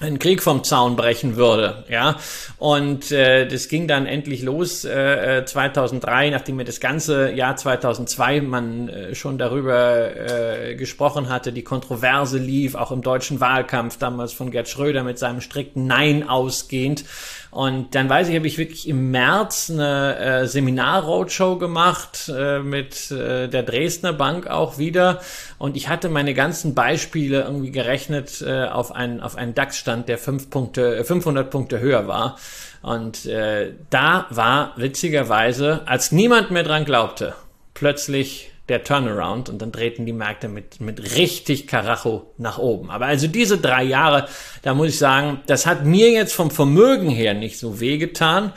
einen 0.00 0.18
Krieg 0.18 0.42
vom 0.42 0.64
Zaun 0.64 0.96
brechen 0.96 1.36
würde, 1.36 1.84
ja. 1.88 2.16
Und 2.58 3.12
äh, 3.12 3.46
das 3.46 3.68
ging 3.68 3.86
dann 3.86 4.06
endlich 4.06 4.42
los 4.42 4.84
äh, 4.84 5.44
2003, 5.44 6.26
äh, 6.26 6.30
nachdem 6.30 6.58
wir 6.58 6.64
das 6.64 6.80
ganze 6.80 7.30
Jahr 7.32 7.56
2002 7.56 8.40
man 8.40 8.88
äh, 8.88 9.14
schon 9.14 9.38
darüber 9.38 10.16
äh, 10.16 10.74
gesprochen 10.74 11.28
hatte, 11.28 11.52
die 11.52 11.62
Kontroverse 11.62 12.38
lief, 12.38 12.74
auch 12.74 12.92
im 12.92 13.02
deutschen 13.02 13.40
Wahlkampf 13.40 13.98
damals 13.98 14.32
von 14.32 14.50
Gerd 14.50 14.68
Schröder 14.68 15.04
mit 15.04 15.18
seinem 15.18 15.40
strikten 15.40 15.86
Nein 15.86 16.28
ausgehend. 16.28 17.04
Und 17.50 17.96
dann 17.96 18.08
weiß 18.08 18.28
ich, 18.28 18.36
habe 18.36 18.46
ich 18.46 18.58
wirklich 18.58 18.88
im 18.88 19.10
März 19.10 19.70
eine 19.70 20.16
äh, 20.16 20.46
Seminar-Roadshow 20.46 21.58
gemacht 21.58 22.30
äh, 22.32 22.60
mit 22.60 23.10
äh, 23.10 23.48
der 23.48 23.64
Dresdner 23.64 24.12
Bank 24.12 24.46
auch 24.46 24.78
wieder. 24.78 25.20
Und 25.58 25.76
ich 25.76 25.88
hatte 25.88 26.08
meine 26.08 26.32
ganzen 26.32 26.74
Beispiele 26.74 27.42
irgendwie 27.42 27.72
gerechnet 27.72 28.40
äh, 28.40 28.66
auf 28.66 28.92
einen, 28.92 29.20
auf 29.20 29.34
einen 29.34 29.54
DAX-Stand, 29.90 30.08
der 30.08 30.18
fünf 30.18 30.50
Punkte, 30.50 31.04
500 31.04 31.46
äh, 31.46 31.50
Punkte 31.50 31.80
höher 31.80 32.06
war. 32.06 32.38
Und 32.82 33.26
äh, 33.26 33.72
da 33.90 34.26
war 34.30 34.72
witzigerweise, 34.76 35.82
als 35.86 36.12
niemand 36.12 36.50
mehr 36.50 36.62
dran 36.62 36.84
glaubte, 36.84 37.34
plötzlich 37.74 38.52
der 38.68 38.84
Turnaround 38.84 39.48
und 39.48 39.60
dann 39.60 39.72
drehten 39.72 40.06
die 40.06 40.12
Märkte 40.12 40.48
mit, 40.48 40.80
mit 40.80 41.16
richtig 41.16 41.66
Karacho 41.66 42.30
nach 42.38 42.58
oben. 42.58 42.90
Aber 42.90 43.06
also 43.06 43.26
diese 43.26 43.58
drei 43.58 43.82
Jahre, 43.82 44.28
da 44.62 44.74
muss 44.74 44.90
ich 44.90 44.98
sagen, 44.98 45.40
das 45.46 45.66
hat 45.66 45.84
mir 45.84 46.10
jetzt 46.10 46.32
vom 46.32 46.52
Vermögen 46.52 47.10
her 47.10 47.34
nicht 47.34 47.58
so 47.58 47.80
wehgetan, 47.80 48.52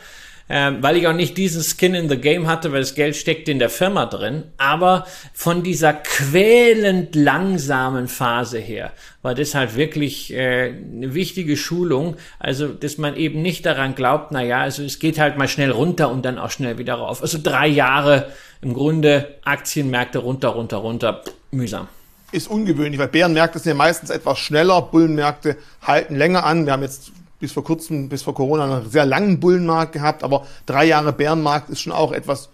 äh, 0.47 0.71
weil 0.81 0.97
ich 0.97 1.07
auch 1.07 1.13
nicht 1.13 1.37
diesen 1.37 1.63
Skin 1.63 1.95
in 1.95 2.09
the 2.09 2.17
Game 2.17 2.47
hatte, 2.47 2.71
weil 2.71 2.81
das 2.81 2.95
Geld 2.95 3.15
steckt 3.15 3.49
in 3.49 3.59
der 3.59 3.69
Firma 3.69 4.05
drin. 4.05 4.43
Aber 4.57 5.05
von 5.33 5.63
dieser 5.63 5.93
quälend 5.93 7.15
langsamen 7.15 8.07
Phase 8.07 8.59
her 8.59 8.91
war 9.21 9.35
das 9.35 9.55
halt 9.55 9.75
wirklich 9.75 10.33
äh, 10.33 10.73
eine 10.73 11.13
wichtige 11.13 11.57
Schulung. 11.57 12.17
Also, 12.39 12.67
dass 12.67 12.97
man 12.97 13.15
eben 13.15 13.41
nicht 13.41 13.65
daran 13.65 13.95
glaubt, 13.95 14.31
na 14.31 14.43
ja, 14.43 14.61
also 14.61 14.83
es 14.83 14.99
geht 14.99 15.19
halt 15.19 15.37
mal 15.37 15.47
schnell 15.47 15.71
runter 15.71 16.11
und 16.11 16.23
dann 16.23 16.37
auch 16.37 16.51
schnell 16.51 16.77
wieder 16.77 16.95
rauf. 16.95 17.21
Also 17.21 17.39
drei 17.41 17.67
Jahre 17.67 18.31
im 18.61 18.73
Grunde 18.73 19.35
Aktienmärkte 19.43 20.19
runter, 20.19 20.49
runter, 20.49 20.77
runter, 20.77 21.21
mühsam 21.51 21.87
ist 22.33 22.47
ungewöhnlich, 22.47 22.99
weil 22.99 23.09
Bärenmärkte 23.09 23.59
sind 23.59 23.69
ja 23.69 23.75
meistens 23.75 24.09
etwas 24.09 24.39
schneller, 24.39 24.81
Bullenmärkte 24.81 25.55
halten 25.83 26.15
länger 26.15 26.43
an. 26.43 26.65
Wir 26.65 26.73
haben 26.73 26.81
jetzt 26.81 27.11
bis 27.43 27.51
vor 27.51 27.65
kurzem, 27.65 28.07
bis 28.07 28.21
vor 28.21 28.33
Corona 28.33 28.63
einen 28.63 28.89
sehr 28.89 29.05
langen 29.05 29.41
Bullenmarkt 29.41 29.91
gehabt, 29.91 30.23
aber 30.23 30.47
drei 30.65 30.85
Jahre 30.85 31.11
Bärenmarkt 31.11 31.69
ist 31.69 31.81
schon 31.81 31.91
auch 31.91 32.13
etwas 32.13 32.47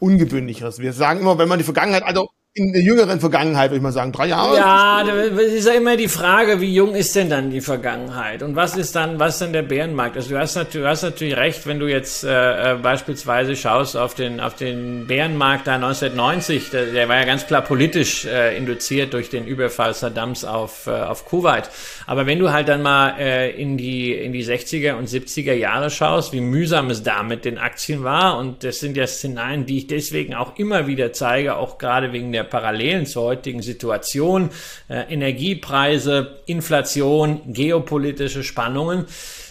ungewöhnlicheres. 0.00 0.80
Wir 0.80 0.92
sagen 0.92 1.20
immer, 1.20 1.38
wenn 1.38 1.48
man 1.48 1.58
die 1.58 1.64
Vergangenheit, 1.64 2.02
also 2.02 2.28
in 2.56 2.72
der 2.72 2.80
jüngeren 2.80 3.20
Vergangenheit, 3.20 3.70
würde 3.70 3.76
ich 3.76 3.82
mal 3.82 3.92
sagen, 3.92 4.12
drei 4.12 4.28
Jahre. 4.28 4.56
Ja, 4.56 5.04
das 5.04 5.52
ist 5.52 5.66
ja 5.66 5.74
immer 5.74 5.98
die 5.98 6.08
Frage, 6.08 6.58
wie 6.62 6.74
jung 6.74 6.94
ist 6.94 7.14
denn 7.14 7.28
dann 7.28 7.50
die 7.50 7.60
Vergangenheit? 7.60 8.42
Und 8.42 8.56
was 8.56 8.78
ist 8.78 8.96
dann, 8.96 9.18
was 9.18 9.34
ist 9.34 9.42
denn 9.42 9.52
der 9.52 9.62
Bärenmarkt? 9.62 10.16
Also 10.16 10.30
du 10.30 10.38
hast, 10.38 10.56
natürlich, 10.56 10.86
du 10.86 10.88
hast 10.88 11.02
natürlich 11.02 11.36
recht, 11.36 11.66
wenn 11.66 11.78
du 11.78 11.86
jetzt 11.86 12.24
äh, 12.24 12.72
äh, 12.72 12.76
beispielsweise 12.76 13.56
schaust 13.56 13.94
auf 13.94 14.14
den, 14.14 14.40
auf 14.40 14.56
den 14.56 15.06
Bärenmarkt 15.06 15.66
da 15.66 15.74
1990, 15.74 16.70
der, 16.70 16.86
der 16.86 17.08
war 17.10 17.16
ja 17.16 17.24
ganz 17.24 17.46
klar 17.46 17.60
politisch 17.60 18.24
äh, 18.24 18.56
induziert 18.56 19.12
durch 19.12 19.28
den 19.28 19.46
Überfall 19.46 19.92
Saddams 19.92 20.46
auf, 20.46 20.86
äh, 20.86 20.92
auf 20.92 21.26
Kuwait. 21.26 21.68
Aber 22.06 22.24
wenn 22.24 22.38
du 22.38 22.52
halt 22.52 22.68
dann 22.68 22.80
mal 22.80 23.18
äh, 23.18 23.50
in, 23.50 23.76
die, 23.76 24.14
in 24.14 24.32
die 24.32 24.44
60er 24.44 24.94
und 24.94 25.10
70er 25.10 25.52
Jahre 25.52 25.90
schaust, 25.90 26.32
wie 26.32 26.40
mühsam 26.40 26.88
es 26.88 27.02
da 27.02 27.22
mit 27.22 27.44
den 27.44 27.58
Aktien 27.58 28.02
war, 28.02 28.38
und 28.38 28.64
das 28.64 28.80
sind 28.80 28.96
ja 28.96 29.06
Szenarien, 29.06 29.66
die 29.66 29.76
ich 29.76 29.86
deswegen 29.88 30.34
auch 30.34 30.56
immer 30.56 30.86
wieder 30.86 31.12
zeige, 31.12 31.56
auch 31.56 31.76
gerade 31.76 32.14
wegen 32.14 32.32
der 32.32 32.45
Parallelen 32.46 33.06
zur 33.06 33.24
heutigen 33.24 33.60
Situation, 33.60 34.50
äh, 34.88 35.12
Energiepreise, 35.12 36.40
Inflation, 36.46 37.42
geopolitische 37.46 38.42
Spannungen, 38.42 39.04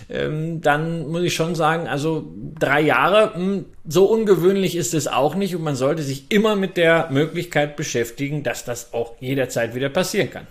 ähm, 0.10 0.62
dann 0.62 1.08
muss 1.08 1.24
ich 1.24 1.34
schon 1.34 1.56
sagen, 1.56 1.88
also 1.88 2.32
drei 2.60 2.82
Jahre, 2.82 3.34
hm, 3.36 3.66
so 3.88 4.06
ungewöhnlich 4.06 4.75
ist 4.75 4.94
es 4.94 5.08
auch 5.08 5.36
nicht 5.36 5.56
und 5.56 5.64
man 5.64 5.75
sollte 5.75 6.04
sich 6.04 6.32
immer 6.32 6.56
mit 6.56 6.78
der 6.78 7.10
Möglichkeit 7.12 7.75
beschäftigen, 7.75 8.44
dass 8.44 8.64
das 8.66 8.94
auch 8.94 9.14
jederzeit 9.20 9.74
wieder 9.75 9.90
passieren 9.90 10.32
kann. 10.32 10.48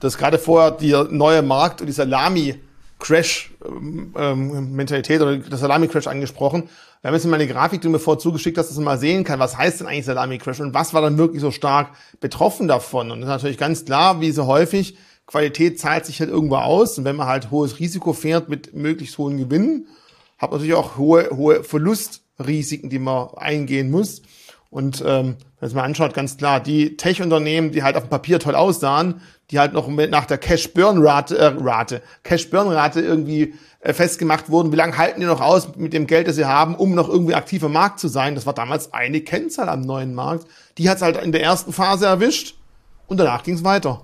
Das 0.00 0.18
gerade 0.18 0.38
vorher 0.38 0.70
die 0.70 0.94
neue 1.10 1.42
Markt 1.42 1.80
und 1.80 1.86
die 1.86 1.92
Salami 1.92 2.56
Crash-Mentalität 2.98 5.20
ähm, 5.20 5.26
oder 5.26 5.36
das 5.36 5.60
Salami-Crash 5.60 6.06
angesprochen. 6.06 6.68
Wir 7.04 7.08
haben 7.08 7.16
jetzt 7.16 7.26
mal 7.26 7.34
eine 7.34 7.46
Grafik, 7.46 7.82
die 7.82 7.86
du 7.86 7.90
mir 7.90 7.98
vorher 7.98 8.18
zugeschickt 8.18 8.56
hast, 8.56 8.70
dass 8.70 8.76
man 8.76 8.86
mal 8.86 8.98
sehen 8.98 9.24
kann, 9.24 9.38
was 9.38 9.58
heißt 9.58 9.80
denn 9.80 9.86
eigentlich 9.86 10.06
Salami-Crash 10.06 10.60
und 10.60 10.72
was 10.72 10.94
war 10.94 11.02
dann 11.02 11.18
wirklich 11.18 11.42
so 11.42 11.50
stark 11.50 11.90
betroffen 12.18 12.66
davon. 12.66 13.10
Und 13.10 13.20
das 13.20 13.28
ist 13.28 13.32
natürlich 13.34 13.58
ganz 13.58 13.84
klar, 13.84 14.22
wie 14.22 14.30
so 14.30 14.46
häufig, 14.46 14.96
Qualität 15.26 15.78
zahlt 15.78 16.06
sich 16.06 16.20
halt 16.20 16.30
irgendwo 16.30 16.56
aus. 16.56 16.96
Und 16.96 17.04
wenn 17.04 17.16
man 17.16 17.26
halt 17.26 17.50
hohes 17.50 17.78
Risiko 17.78 18.14
fährt 18.14 18.48
mit 18.48 18.72
möglichst 18.72 19.18
hohen 19.18 19.36
Gewinnen, 19.36 19.86
hat 20.38 20.50
man 20.50 20.60
natürlich 20.60 20.78
auch 20.78 20.96
hohe, 20.96 21.28
hohe 21.28 21.62
Verlustrisiken, 21.62 22.88
die 22.88 22.98
man 22.98 23.28
eingehen 23.36 23.90
muss. 23.90 24.22
Und 24.74 25.04
ähm, 25.06 25.36
wenn 25.60 25.72
man 25.72 25.84
anschaut, 25.84 26.14
ganz 26.14 26.36
klar, 26.36 26.58
die 26.58 26.96
Tech-Unternehmen, 26.96 27.70
die 27.70 27.84
halt 27.84 27.94
auf 27.94 28.02
dem 28.02 28.10
Papier 28.10 28.40
toll 28.40 28.56
aussahen, 28.56 29.20
die 29.52 29.60
halt 29.60 29.72
noch 29.72 29.86
mit, 29.86 30.10
nach 30.10 30.24
der 30.24 30.36
Cash-Burn-Rate, 30.36 31.38
äh, 31.38 31.52
Rate, 31.60 32.02
Cash-Burn-Rate 32.24 33.00
irgendwie 33.00 33.54
äh, 33.78 33.92
festgemacht 33.92 34.50
wurden. 34.50 34.72
Wie 34.72 34.76
lange 34.76 34.98
halten 34.98 35.20
die 35.20 35.26
noch 35.26 35.40
aus 35.40 35.76
mit 35.76 35.92
dem 35.92 36.08
Geld, 36.08 36.26
das 36.26 36.34
sie 36.34 36.46
haben, 36.46 36.74
um 36.74 36.92
noch 36.92 37.08
irgendwie 37.08 37.36
aktiver 37.36 37.68
Markt 37.68 38.00
zu 38.00 38.08
sein? 38.08 38.34
Das 38.34 38.46
war 38.46 38.52
damals 38.52 38.92
eine 38.92 39.20
Kennzahl 39.20 39.68
am 39.68 39.82
neuen 39.82 40.12
Markt. 40.12 40.48
Die 40.76 40.90
hat 40.90 40.96
es 40.96 41.02
halt 41.04 41.18
in 41.18 41.30
der 41.30 41.44
ersten 41.44 41.72
Phase 41.72 42.06
erwischt 42.06 42.56
und 43.06 43.18
danach 43.20 43.44
ging 43.44 43.54
es 43.54 43.62
weiter. 43.62 44.00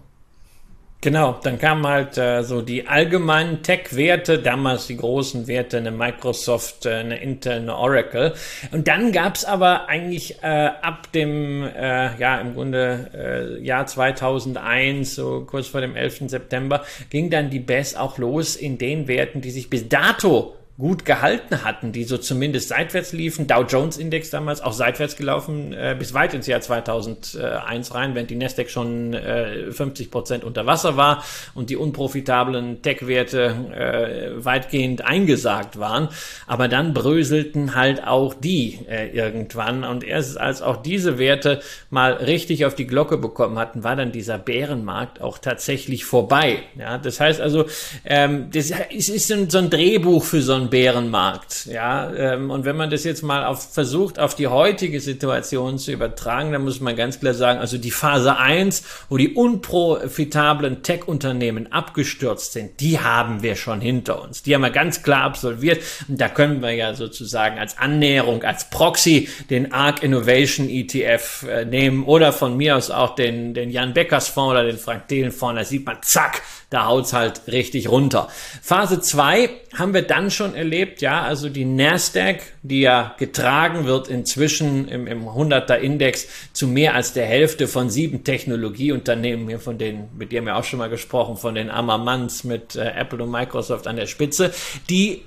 Genau, 1.02 1.40
dann 1.42 1.58
kamen 1.58 1.86
halt 1.86 2.18
äh, 2.18 2.42
so 2.42 2.60
die 2.60 2.86
allgemeinen 2.86 3.62
Tech-Werte, 3.62 4.38
damals 4.38 4.86
die 4.86 4.98
großen 4.98 5.46
Werte, 5.46 5.78
eine 5.78 5.92
Microsoft, 5.92 6.84
äh, 6.84 6.96
eine 6.96 7.22
Intel, 7.22 7.54
eine 7.54 7.74
Oracle. 7.74 8.34
Und 8.70 8.86
dann 8.86 9.10
gab's 9.10 9.46
aber 9.46 9.88
eigentlich 9.88 10.42
äh, 10.42 10.46
ab 10.82 11.10
dem, 11.12 11.62
äh, 11.62 12.18
ja, 12.18 12.38
im 12.42 12.52
Grunde 12.52 13.10
äh, 13.14 13.64
Jahr 13.64 13.86
2001, 13.86 15.14
so 15.14 15.46
kurz 15.46 15.68
vor 15.68 15.80
dem 15.80 15.96
11. 15.96 16.28
September, 16.28 16.84
ging 17.08 17.30
dann 17.30 17.48
die 17.48 17.60
BES 17.60 17.94
auch 17.94 18.18
los 18.18 18.54
in 18.54 18.76
den 18.76 19.08
Werten, 19.08 19.40
die 19.40 19.52
sich 19.52 19.70
bis 19.70 19.88
dato 19.88 20.54
gut 20.80 21.04
gehalten 21.04 21.62
hatten, 21.62 21.92
die 21.92 22.04
so 22.04 22.16
zumindest 22.16 22.70
seitwärts 22.70 23.12
liefen. 23.12 23.46
Dow 23.46 23.62
Jones 23.62 23.98
Index 23.98 24.30
damals 24.30 24.62
auch 24.62 24.72
seitwärts 24.72 25.16
gelaufen 25.16 25.72
äh, 25.72 25.94
bis 25.96 26.14
weit 26.14 26.34
ins 26.34 26.46
Jahr 26.46 26.60
2001 26.60 27.94
rein, 27.94 28.14
während 28.14 28.30
die 28.30 28.36
Nasdaq 28.36 28.70
schon 28.70 29.12
äh, 29.14 29.70
50 29.70 30.10
Prozent 30.10 30.42
unter 30.42 30.66
Wasser 30.66 30.96
war 30.96 31.22
und 31.54 31.70
die 31.70 31.76
unprofitablen 31.76 32.82
Tech-Werte 32.82 34.34
äh, 34.40 34.44
weitgehend 34.44 35.04
eingesagt 35.04 35.78
waren. 35.78 36.08
Aber 36.46 36.66
dann 36.68 36.94
bröselten 36.94 37.74
halt 37.74 38.06
auch 38.06 38.32
die 38.32 38.78
äh, 38.88 39.10
irgendwann 39.10 39.84
und 39.84 40.02
erst 40.02 40.40
als 40.40 40.62
auch 40.62 40.78
diese 40.78 41.18
Werte 41.18 41.60
mal 41.90 42.14
richtig 42.14 42.64
auf 42.64 42.74
die 42.74 42.86
Glocke 42.86 43.18
bekommen 43.18 43.58
hatten, 43.58 43.84
war 43.84 43.96
dann 43.96 44.12
dieser 44.12 44.38
Bärenmarkt 44.38 45.20
auch 45.20 45.38
tatsächlich 45.38 46.04
vorbei. 46.06 46.60
Ja, 46.78 46.96
das 46.96 47.20
heißt 47.20 47.40
also, 47.40 47.66
ähm, 48.06 48.50
das 48.52 48.72
ist 48.90 49.28
so 49.28 49.58
ein 49.58 49.68
Drehbuch 49.68 50.24
für 50.24 50.40
so 50.40 50.54
ein 50.54 50.69
Bärenmarkt. 50.70 51.66
Ja, 51.66 52.12
ähm, 52.12 52.50
und 52.50 52.64
wenn 52.64 52.76
man 52.76 52.90
das 52.90 53.04
jetzt 53.04 53.22
mal 53.22 53.44
auf, 53.44 53.72
versucht, 53.72 54.18
auf 54.18 54.34
die 54.34 54.46
heutige 54.46 55.00
Situation 55.00 55.78
zu 55.78 55.92
übertragen, 55.92 56.52
dann 56.52 56.62
muss 56.62 56.80
man 56.80 56.96
ganz 56.96 57.20
klar 57.20 57.34
sagen, 57.34 57.58
also 57.58 57.76
die 57.78 57.90
Phase 57.90 58.36
1, 58.36 58.82
wo 59.08 59.16
die 59.16 59.34
unprofitablen 59.34 60.82
Tech-Unternehmen 60.82 61.72
abgestürzt 61.72 62.52
sind, 62.52 62.80
die 62.80 63.00
haben 63.00 63.42
wir 63.42 63.56
schon 63.56 63.80
hinter 63.80 64.22
uns. 64.22 64.42
Die 64.42 64.54
haben 64.54 64.62
wir 64.62 64.70
ganz 64.70 65.02
klar 65.02 65.24
absolviert. 65.24 65.82
Und 66.08 66.20
da 66.20 66.28
können 66.28 66.62
wir 66.62 66.72
ja 66.72 66.94
sozusagen 66.94 67.58
als 67.58 67.78
Annäherung, 67.78 68.42
als 68.44 68.70
Proxy 68.70 69.28
den 69.50 69.72
ARC 69.72 70.02
Innovation 70.02 70.68
ETF 70.68 71.46
äh, 71.48 71.64
nehmen 71.64 72.04
oder 72.04 72.32
von 72.32 72.56
mir 72.56 72.76
aus 72.76 72.90
auch 72.90 73.14
den, 73.14 73.54
den 73.54 73.70
Jan 73.70 73.92
Beckers 73.92 74.28
Fonds 74.28 74.52
oder 74.52 74.64
den 74.64 74.78
Frank 74.78 75.08
Thelen 75.08 75.32
Fonds. 75.32 75.58
Da 75.58 75.64
sieht 75.64 75.84
man, 75.84 75.98
zack, 76.02 76.42
da 76.70 76.86
haut's 76.86 77.12
halt 77.12 77.42
richtig 77.48 77.88
runter. 77.88 78.28
Phase 78.62 79.00
2 79.00 79.50
haben 79.74 79.92
wir 79.92 80.02
dann 80.02 80.30
schon 80.30 80.54
erlebt, 80.54 81.02
ja, 81.02 81.22
also 81.22 81.48
die 81.48 81.64
Nasdaq, 81.64 82.40
die 82.62 82.80
ja 82.80 83.14
getragen 83.18 83.86
wird 83.86 84.08
inzwischen 84.08 84.88
im, 84.88 85.06
im 85.06 85.28
100er 85.28 85.76
Index 85.76 86.28
zu 86.52 86.68
mehr 86.68 86.94
als 86.94 87.12
der 87.12 87.26
Hälfte 87.26 87.66
von 87.66 87.90
sieben 87.90 88.24
Technologieunternehmen, 88.24 89.48
hier 89.48 89.60
von 89.60 89.78
denen, 89.78 90.08
mit 90.16 90.32
denen 90.32 90.46
wir 90.46 90.56
auch 90.56 90.64
schon 90.64 90.78
mal 90.78 90.88
gesprochen, 90.88 91.36
von 91.36 91.56
den 91.56 91.70
Ammermanns 91.70 92.44
mit 92.44 92.76
äh, 92.76 92.92
Apple 92.96 93.22
und 93.22 93.30
Microsoft 93.30 93.86
an 93.86 93.96
der 93.96 94.06
Spitze, 94.06 94.52
die 94.88 95.22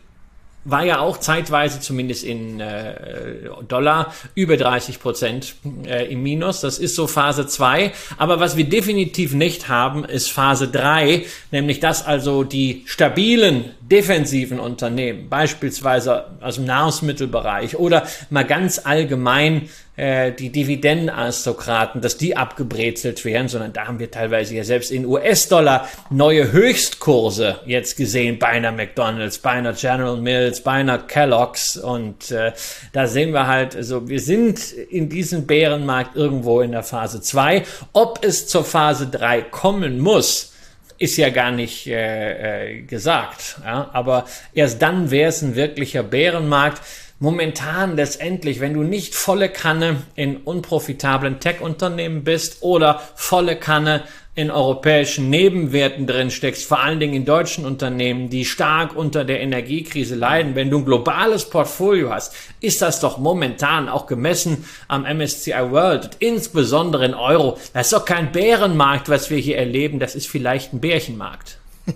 war 0.65 0.86
ja 0.86 1.00
auch 1.00 1.17
zeitweise 1.17 1.79
zumindest 1.79 2.24
in 2.24 2.60
äh, 2.60 3.50
Dollar 3.67 4.13
über 4.36 4.58
30 4.58 5.00
Prozent 5.00 5.55
äh, 5.86 6.12
im 6.12 6.24
Minus. 6.24 6.62
Das 6.62 6.79
ist 6.79 6.96
so 6.96 7.08
Phase 7.08 7.48
2. 7.48 7.91
Aber 8.17 8.39
was 8.39 8.55
wir 8.55 8.65
definitiv 8.65 9.34
nicht 9.34 9.67
haben, 9.67 10.05
ist 10.05 10.32
Phase 10.32 10.67
3, 10.70 11.25
nämlich 11.51 11.79
dass 11.79 12.05
also 12.05 12.43
die 12.43 12.84
stabilen 12.86 13.72
defensiven 13.90 14.60
Unternehmen, 14.60 15.30
beispielsweise 15.30 16.25
aus 16.42 16.56
dem 16.56 16.66
Nahrungsmittelbereich 16.66 17.75
oder 17.75 18.08
mal 18.30 18.46
ganz 18.46 18.82
allgemein 18.84 19.70
äh, 19.96 20.32
die 20.32 20.52
Dividendenaristokraten, 20.52 22.02
dass 22.02 22.18
die 22.18 22.38
abgebrezelt 22.38 23.24
werden, 23.25 23.50
sondern 23.50 23.74
da 23.74 23.88
haben 23.88 24.00
wir 24.00 24.10
teilweise 24.10 24.56
ja 24.56 24.63
selbst 24.63 24.90
in 24.90 25.06
US-Dollar 25.06 25.88
neue 26.10 26.52
Höchstkurse 26.52 27.60
jetzt 27.66 27.98
gesehen 27.98 28.40
bei 28.40 28.48
einer 28.48 28.72
McDonald's, 28.72 29.38
bei 29.40 29.52
einer 29.52 29.74
General 29.74 30.18
Mills, 30.18 30.62
bei 30.62 30.72
einer 30.72 31.00
Kellogg's 31.00 31.75
und 31.78 32.32
äh, 32.32 32.54
da 32.94 33.08
sehen 33.08 33.34
wir 33.34 33.48
halt, 33.48 33.75
also 33.75 34.08
wir 34.08 34.22
sind 34.22 34.72
in 34.72 35.10
diesem 35.10 35.46
Bärenmarkt 35.46 36.16
irgendwo 36.16 36.62
in 36.62 36.72
der 36.72 36.84
Phase 36.84 37.22
2. 37.22 37.63
Ob 37.92 38.24
es 38.24 38.48
zur 38.48 38.63
Phase 38.63 39.08
3 39.08 39.42
kommen 39.42 40.00
muss, 40.00 40.53
ist 40.98 41.18
ja 41.18 41.30
gar 41.30 41.52
nicht 41.52 41.88
äh, 41.88 42.78
äh, 42.78 42.82
gesagt. 42.82 43.58
Ja? 43.64 43.90
Aber 43.94 44.26
erst 44.54 44.82
dann 44.82 45.12
wäre 45.12 45.30
es 45.30 45.42
ein 45.42 45.56
wirklicher 45.56 46.04
Bärenmarkt. 46.04 46.82
Momentan 47.20 47.96
letztendlich, 47.96 48.60
wenn 48.60 48.74
du 48.74 48.84
nicht 48.84 49.16
volle 49.16 49.50
Kanne 49.50 50.04
in 50.16 50.38
unprofitablen 50.38 51.39
Tech-Unternehmen 51.39 52.24
bist 52.24 52.63
oder 52.63 53.02
volle 53.15 53.56
Kanne 53.56 54.04
in 54.36 54.50
europäischen 54.50 55.30
Nebenwerten 55.30 56.08
drin 56.08 56.32
steckst, 56.32 56.65
vor 56.65 56.80
allen 56.80 57.00
Dingen 57.00 57.13
in 57.13 57.26
deutschen 57.26 57.67
Unternehmen, 57.67 58.30
die 58.30 58.46
stark 58.46 58.96
unter 58.96 59.26
der 59.26 59.41
Energiekrise 59.41 60.15
leiden, 60.15 60.56
wenn 60.56 60.72
du 60.72 60.80
ein 60.80 60.86
globales 60.86 61.46
Portfolio 61.46 62.12
hast, 62.12 62.34
ist 62.60 62.82
das 62.82 63.00
doch 63.00 63.19
momentan 63.19 63.88
auch 63.88 64.08
gemessen 64.08 64.65
am 64.88 65.04
MSCI 65.04 65.69
World, 65.69 66.17
insbesondere 66.17 67.06
in 67.06 67.13
Euro. 67.13 67.60
Das 67.74 67.88
ist 67.88 67.93
doch 67.93 68.06
kein 68.06 68.32
Bärenmarkt, 68.32 69.08
was 69.08 69.30
wir 69.30 69.38
hier 69.38 69.58
erleben, 69.58 70.00
das 70.00 70.15
ist 70.15 70.28
vielleicht 70.28 70.74
ein 70.74 70.82
Bärchenmarkt. 70.82 71.60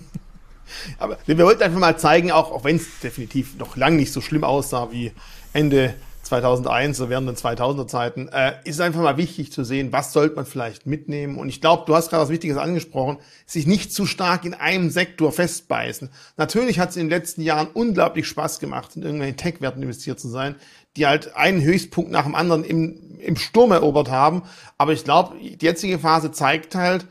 Aber 1.00 1.18
wir 1.26 1.38
wollten 1.38 1.62
einfach 1.64 1.80
mal 1.80 1.98
zeigen, 1.98 2.30
auch, 2.30 2.52
auch 2.52 2.62
wenn 2.62 2.76
es 2.76 3.00
definitiv 3.02 3.56
noch 3.58 3.76
lang 3.76 3.96
nicht 3.96 4.12
so 4.12 4.20
schlimm 4.20 4.44
aussah 4.44 4.92
wie 4.92 5.10
Ende 5.52 5.94
2001, 6.28 6.96
so 6.96 7.08
während 7.08 7.28
den 7.28 7.36
2000er 7.36 7.86
Zeiten, 7.86 8.28
äh, 8.28 8.52
ist 8.64 8.80
einfach 8.80 9.00
mal 9.00 9.16
wichtig 9.16 9.50
zu 9.50 9.64
sehen, 9.64 9.92
was 9.92 10.12
sollte 10.12 10.36
man 10.36 10.46
vielleicht 10.46 10.86
mitnehmen. 10.86 11.38
Und 11.38 11.48
ich 11.48 11.60
glaube, 11.60 11.84
du 11.86 11.94
hast 11.94 12.10
gerade 12.10 12.22
was 12.22 12.30
Wichtiges 12.30 12.56
angesprochen, 12.56 13.18
sich 13.46 13.66
nicht 13.66 13.92
zu 13.92 14.06
stark 14.06 14.44
in 14.44 14.54
einem 14.54 14.90
Sektor 14.90 15.32
festbeißen. 15.32 16.10
Natürlich 16.36 16.78
hat 16.78 16.90
es 16.90 16.96
in 16.96 17.04
den 17.04 17.10
letzten 17.10 17.42
Jahren 17.42 17.68
unglaublich 17.68 18.26
Spaß 18.26 18.60
gemacht, 18.60 18.96
in 18.96 19.02
irgendwelchen 19.02 19.36
Tech-Werten 19.36 19.82
investiert 19.82 20.20
zu 20.20 20.28
sein, 20.28 20.56
die 20.96 21.06
halt 21.06 21.34
einen 21.36 21.62
Höchstpunkt 21.62 22.10
nach 22.10 22.24
dem 22.24 22.34
anderen 22.34 22.64
im, 22.64 23.18
im 23.18 23.36
Sturm 23.36 23.72
erobert 23.72 24.10
haben. 24.10 24.42
Aber 24.76 24.92
ich 24.92 25.04
glaube, 25.04 25.36
die 25.40 25.64
jetzige 25.64 25.98
Phase 25.98 26.32
zeigt 26.32 26.74
halt, 26.74 27.06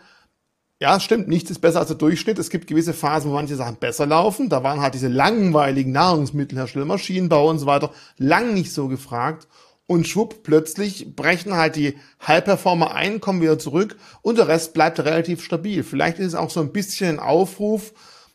ja, 0.80 1.00
stimmt, 1.00 1.28
nichts 1.28 1.50
ist 1.50 1.60
besser 1.60 1.80
als 1.80 1.88
der 1.88 1.98
Durchschnitt. 1.98 2.38
Es 2.38 2.52
gibt 2.52 2.68
gewisse 2.68 2.94
Phasen, 2.94 3.32
wo 3.32 3.36
manche 3.36 3.56
Sachen 3.56 3.78
besser 3.78 4.06
laufen. 4.06 4.50
Da 4.50 4.64
waren 4.64 4.80
halt 4.80 4.94
diese 4.94 5.08
langweiligen 5.08 5.92
Nahrungsmittelhersteller, 5.92 6.86
Maschinenbau 6.86 7.50
und 7.50 7.58
so 7.58 7.66
weiter 7.66 7.92
lang 8.18 8.54
nicht 8.54 8.72
so 8.72 8.88
gefragt. 8.88 9.48
Und 9.88 10.08
schwupp, 10.08 10.44
plötzlich 10.44 11.16
brechen 11.16 11.56
halt 11.56 11.78
die 11.78 11.96
High-Performer 12.28 12.94
ein, 12.94 13.22
kommen 13.22 13.42
wieder 13.42 13.58
zurück 13.58 13.96
und 14.22 14.38
der 14.38 14.50
Rest 14.50 14.74
bleibt 14.74 15.00
relativ 15.00 15.42
stabil. 15.42 15.82
Vielleicht 15.84 16.20
ist 16.20 16.28
es 16.28 16.36
auch 16.36 16.50
so 16.50 16.60
ein 16.60 16.74
bisschen 16.74 17.16
ein 17.16 17.20
Aufruf 17.20 17.94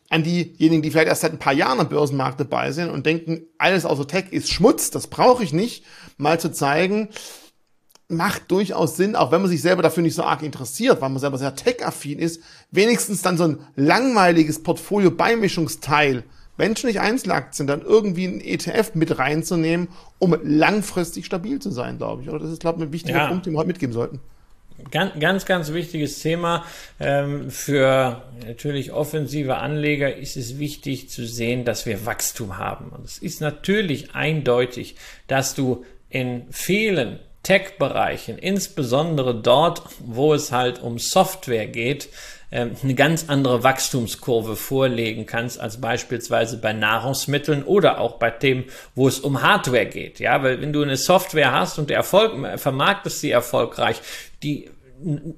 an 0.09 0.25
diejenigen, 0.25 0.83
die 0.83 0.91
vielleicht 0.91 1.09
erst 1.09 1.21
seit 1.21 1.33
ein 1.33 1.39
paar 1.39 1.53
Jahren 1.53 1.79
am 1.79 1.91
Börsenmarkt 1.91 2.41
dabei 2.41 2.73
sind 2.73 2.91
und 2.91 3.07
denken, 3.07 3.43
alles 3.59 3.85
außer 3.85 4.07
Tech 4.07 4.27
ist 4.31 4.51
Schmutz, 4.51 4.91
das 4.91 5.07
brauche 5.07 5.45
ich 5.45 5.53
nicht, 5.53 5.85
mal 6.17 6.41
zu 6.41 6.51
zeigen, 6.51 7.09
macht 8.13 8.51
durchaus 8.51 8.97
Sinn, 8.97 9.17
auch 9.17 9.33
wenn 9.33 9.41
man 9.41 9.51
sich 9.51 9.63
selber 9.63 9.83
dafür 9.83 10.03
nicht 10.03 10.15
so 10.15 10.23
arg 10.23 10.43
interessiert, 10.43 11.01
weil 11.01 11.11
man 11.11 11.19
selber 11.19 11.39
sehr 11.39 11.55
tech-affin 11.55 12.19
ist, 12.19 12.41
wenigstens 12.71 13.23
dann 13.23 13.37
so 13.37 13.45
ein 13.45 13.59
langweiliges 13.75 14.63
Portfolio-Beimischungsteil, 14.63 16.25
wenn 16.57 16.77
schon 16.77 16.89
nicht 16.89 17.01
Einzelaktien, 17.01 17.67
dann 17.67 17.83
irgendwie 17.83 18.27
ein 18.27 18.41
ETF 18.41 18.95
mit 18.95 19.19
reinzunehmen, 19.19 19.89
um 20.19 20.37
langfristig 20.43 21.27
stabil 21.27 21.59
zu 21.59 21.71
sein, 21.71 21.99
glaube 21.99 22.23
ich. 22.23 22.29
Oder 22.29 22.41
das 22.41 22.51
ist, 22.51 22.61
glaube 22.61 22.79
ich, 22.79 22.89
ein 22.89 22.93
wichtiger 22.93 23.19
ja. 23.19 23.29
Punkt, 23.29 23.47
den 23.47 23.55
wir 23.55 23.59
heute 23.59 23.69
mitgeben 23.69 23.93
sollten. 23.93 24.21
Ganz, 24.91 25.19
ganz, 25.19 25.45
ganz 25.47 25.73
wichtiges 25.73 26.21
Thema. 26.21 26.65
Ähm, 26.99 27.51
für 27.51 28.23
natürlich 28.47 28.93
offensive 28.93 29.57
Anleger 29.57 30.15
ist 30.17 30.37
es 30.37 30.59
wichtig 30.59 31.09
zu 31.09 31.27
sehen, 31.27 31.65
dass 31.65 31.87
wir 31.87 32.05
Wachstum 32.05 32.59
haben. 32.59 32.91
Und 32.91 33.05
es 33.05 33.19
ist 33.19 33.41
natürlich 33.41 34.15
eindeutig, 34.15 34.97
dass 35.27 35.55
du 35.55 35.85
in 36.09 36.45
vielen 36.51 37.19
Tech-Bereichen, 37.43 38.39
insbesondere 38.39 39.35
dort, 39.35 39.83
wo 39.99 40.33
es 40.33 40.53
halt 40.53 40.81
um 40.81 40.99
Software 40.99 41.67
geht, 41.67 42.09
ähm, 42.53 42.77
eine 42.83 42.95
ganz 42.95 43.29
andere 43.29 43.65
Wachstumskurve 43.65 44.57
vorlegen 44.57 45.27
kannst 45.27 45.59
als 45.59 45.81
beispielsweise 45.81 46.59
bei 46.59 46.73
Nahrungsmitteln 46.73 47.63
oder 47.65 47.99
auch 47.99 48.19
bei 48.19 48.31
Themen, 48.31 48.65
wo 48.95 49.09
es 49.09 49.21
um 49.21 49.43
Hardware 49.43 49.87
geht. 49.87 50.21
Ja, 50.21 50.43
weil 50.43 50.61
wenn 50.61 50.73
du 50.73 50.83
eine 50.83 50.97
Software 50.97 51.53
hast 51.53 51.79
und 51.79 51.91
Erfolg 51.91 52.61
vermarktest 52.61 53.21
sie 53.21 53.31
erfolgreich, 53.31 54.01
die 54.43 54.71